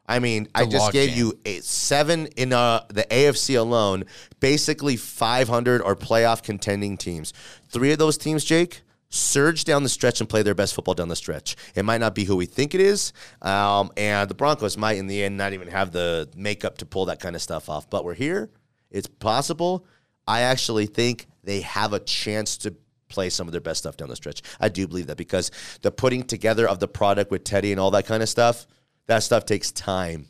I 0.10 0.18
mean, 0.18 0.48
I 0.56 0.66
just 0.66 0.92
gave 0.92 1.10
jam. 1.10 1.18
you 1.20 1.40
a 1.46 1.60
seven 1.60 2.26
in 2.36 2.52
uh, 2.52 2.84
the 2.90 3.04
AFC 3.04 3.60
alone, 3.60 4.06
basically 4.40 4.98
500 4.98 5.84
or 5.84 5.96
playoff 5.96 6.42
contending 6.42 6.98
teams. 6.98 7.32
Three 7.70 7.92
of 7.92 8.00
those 8.00 8.18
teams, 8.18 8.44
Jake, 8.44 8.82
surge 9.10 9.66
down 9.66 9.84
the 9.84 9.90
stretch 9.90 10.20
and 10.20 10.28
play 10.28 10.42
their 10.42 10.56
best 10.56 10.74
football 10.74 10.96
down 10.96 11.10
the 11.10 11.16
stretch. 11.16 11.56
It 11.76 11.86
might 11.86 12.00
not 12.00 12.16
be 12.16 12.24
who 12.24 12.36
we 12.36 12.48
think 12.48 12.74
it 12.74 12.82
is, 12.82 13.14
um, 13.44 13.92
and 13.96 14.28
the 14.28 14.34
Broncos 14.34 14.78
might, 14.78 14.98
in 14.98 15.06
the 15.06 15.24
end, 15.24 15.38
not 15.38 15.54
even 15.54 15.68
have 15.68 15.92
the 15.92 16.28
makeup 16.36 16.80
to 16.80 16.88
pull 16.88 17.06
that 17.06 17.20
kind 17.20 17.36
of 17.36 17.42
stuff 17.44 17.70
off. 17.70 17.88
But 17.88 18.04
we're 18.04 18.16
here. 18.16 18.50
It's 18.90 19.08
possible. 19.08 19.86
I 20.28 20.42
actually 20.42 20.88
think 20.88 21.28
they 21.44 21.62
have 21.62 21.94
a 21.94 22.00
chance 22.00 22.58
to 22.58 22.76
play 23.10 23.30
some 23.30 23.48
of 23.48 23.52
their 23.52 23.62
best 23.62 23.82
stuff 23.82 23.96
down 23.96 24.10
the 24.10 24.16
stretch. 24.16 24.42
I 24.60 24.70
do 24.70 24.88
believe 24.88 25.06
that 25.08 25.18
because 25.18 25.52
the 25.82 25.92
putting 25.92 26.24
together 26.24 26.68
of 26.68 26.80
the 26.80 26.88
product 26.88 27.30
with 27.30 27.44
Teddy 27.44 27.72
and 27.72 27.80
all 27.80 27.92
that 27.92 28.08
kind 28.08 28.24
of 28.24 28.30
stuff, 28.30 28.66
that 29.10 29.24
stuff 29.24 29.46
takes 29.46 29.72
time. 29.72 30.28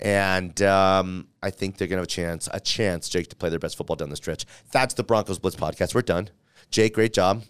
And 0.00 0.62
um, 0.62 1.26
I 1.42 1.50
think 1.50 1.76
they're 1.76 1.86
gonna 1.88 1.98
have 2.00 2.04
a 2.04 2.08
chance, 2.08 2.48
a 2.52 2.60
chance, 2.60 3.08
Jake, 3.10 3.28
to 3.28 3.36
play 3.36 3.50
their 3.50 3.58
best 3.58 3.76
football 3.76 3.96
down 3.96 4.08
the 4.08 4.16
stretch. 4.16 4.46
That's 4.72 4.94
the 4.94 5.02
Broncos 5.02 5.38
Blitz 5.38 5.56
podcast. 5.56 5.94
We're 5.94 6.00
done. 6.02 6.30
Jake, 6.70 6.94
great 6.94 7.12
job. 7.12 7.42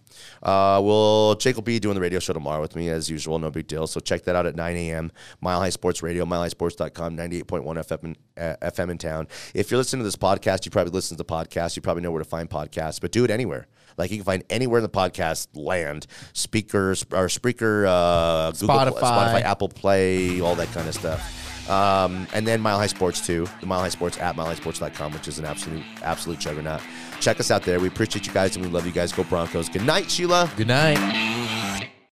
Uh, 0.42 0.80
well, 0.82 1.34
Jake 1.34 1.54
will 1.54 1.62
be 1.62 1.78
doing 1.78 1.94
the 1.94 2.00
radio 2.00 2.18
show 2.18 2.32
tomorrow 2.32 2.60
with 2.60 2.74
me 2.74 2.88
as 2.88 3.10
usual. 3.10 3.38
No 3.38 3.50
big 3.50 3.66
deal. 3.66 3.86
So 3.86 4.00
check 4.00 4.22
that 4.24 4.34
out 4.34 4.46
at 4.46 4.56
9 4.56 4.76
a.m. 4.76 5.12
Mile 5.40 5.60
High 5.60 5.68
Sports 5.70 6.02
Radio, 6.02 6.24
milehighsports.com, 6.24 7.16
98.1 7.16 7.64
FM 7.64 8.04
in, 8.04 8.16
uh, 8.42 8.56
FM 8.62 8.90
in 8.90 8.98
town. 8.98 9.28
If 9.54 9.70
you're 9.70 9.78
listening 9.78 10.00
to 10.00 10.04
this 10.04 10.16
podcast, 10.16 10.64
you 10.64 10.70
probably 10.70 10.92
listen 10.92 11.16
to 11.18 11.22
the 11.22 11.30
podcast. 11.30 11.76
You 11.76 11.82
probably 11.82 12.02
know 12.02 12.10
where 12.10 12.22
to 12.22 12.28
find 12.28 12.48
podcasts, 12.48 13.00
but 13.00 13.12
do 13.12 13.22
it 13.24 13.30
anywhere. 13.30 13.66
Like 14.00 14.10
you 14.10 14.16
can 14.16 14.24
find 14.24 14.44
anywhere 14.50 14.78
in 14.78 14.82
the 14.82 14.88
podcast 14.88 15.48
land, 15.54 16.06
speakers 16.32 17.04
or 17.12 17.26
Spreaker, 17.26 17.86
uh, 17.86 18.50
Google, 18.52 18.68
Spotify. 18.68 19.00
Spotify, 19.00 19.42
Apple 19.42 19.68
Play, 19.68 20.40
all 20.40 20.54
that 20.56 20.68
kind 20.72 20.88
of 20.88 20.94
stuff. 20.94 21.70
Um, 21.70 22.26
and 22.34 22.46
then 22.46 22.60
Mile 22.60 22.78
High 22.78 22.88
Sports 22.88 23.24
too, 23.24 23.46
the 23.60 23.66
Mile 23.66 23.80
High 23.80 23.90
Sports 23.90 24.18
at 24.18 24.34
milehighsports.com, 24.34 25.12
which 25.12 25.28
is 25.28 25.38
an 25.38 25.44
absolute, 25.44 25.84
absolute 26.02 26.40
juggernaut. 26.40 26.80
Check 27.20 27.38
us 27.38 27.50
out 27.52 27.62
there. 27.62 27.78
We 27.78 27.86
appreciate 27.86 28.26
you 28.26 28.32
guys 28.32 28.56
and 28.56 28.64
we 28.64 28.72
love 28.72 28.86
you 28.86 28.92
guys. 28.92 29.12
Go 29.12 29.22
Broncos. 29.22 29.68
Good 29.68 29.84
night, 29.84 30.10
Sheila. 30.10 30.50
Good 30.56 30.66
night. 30.66 31.39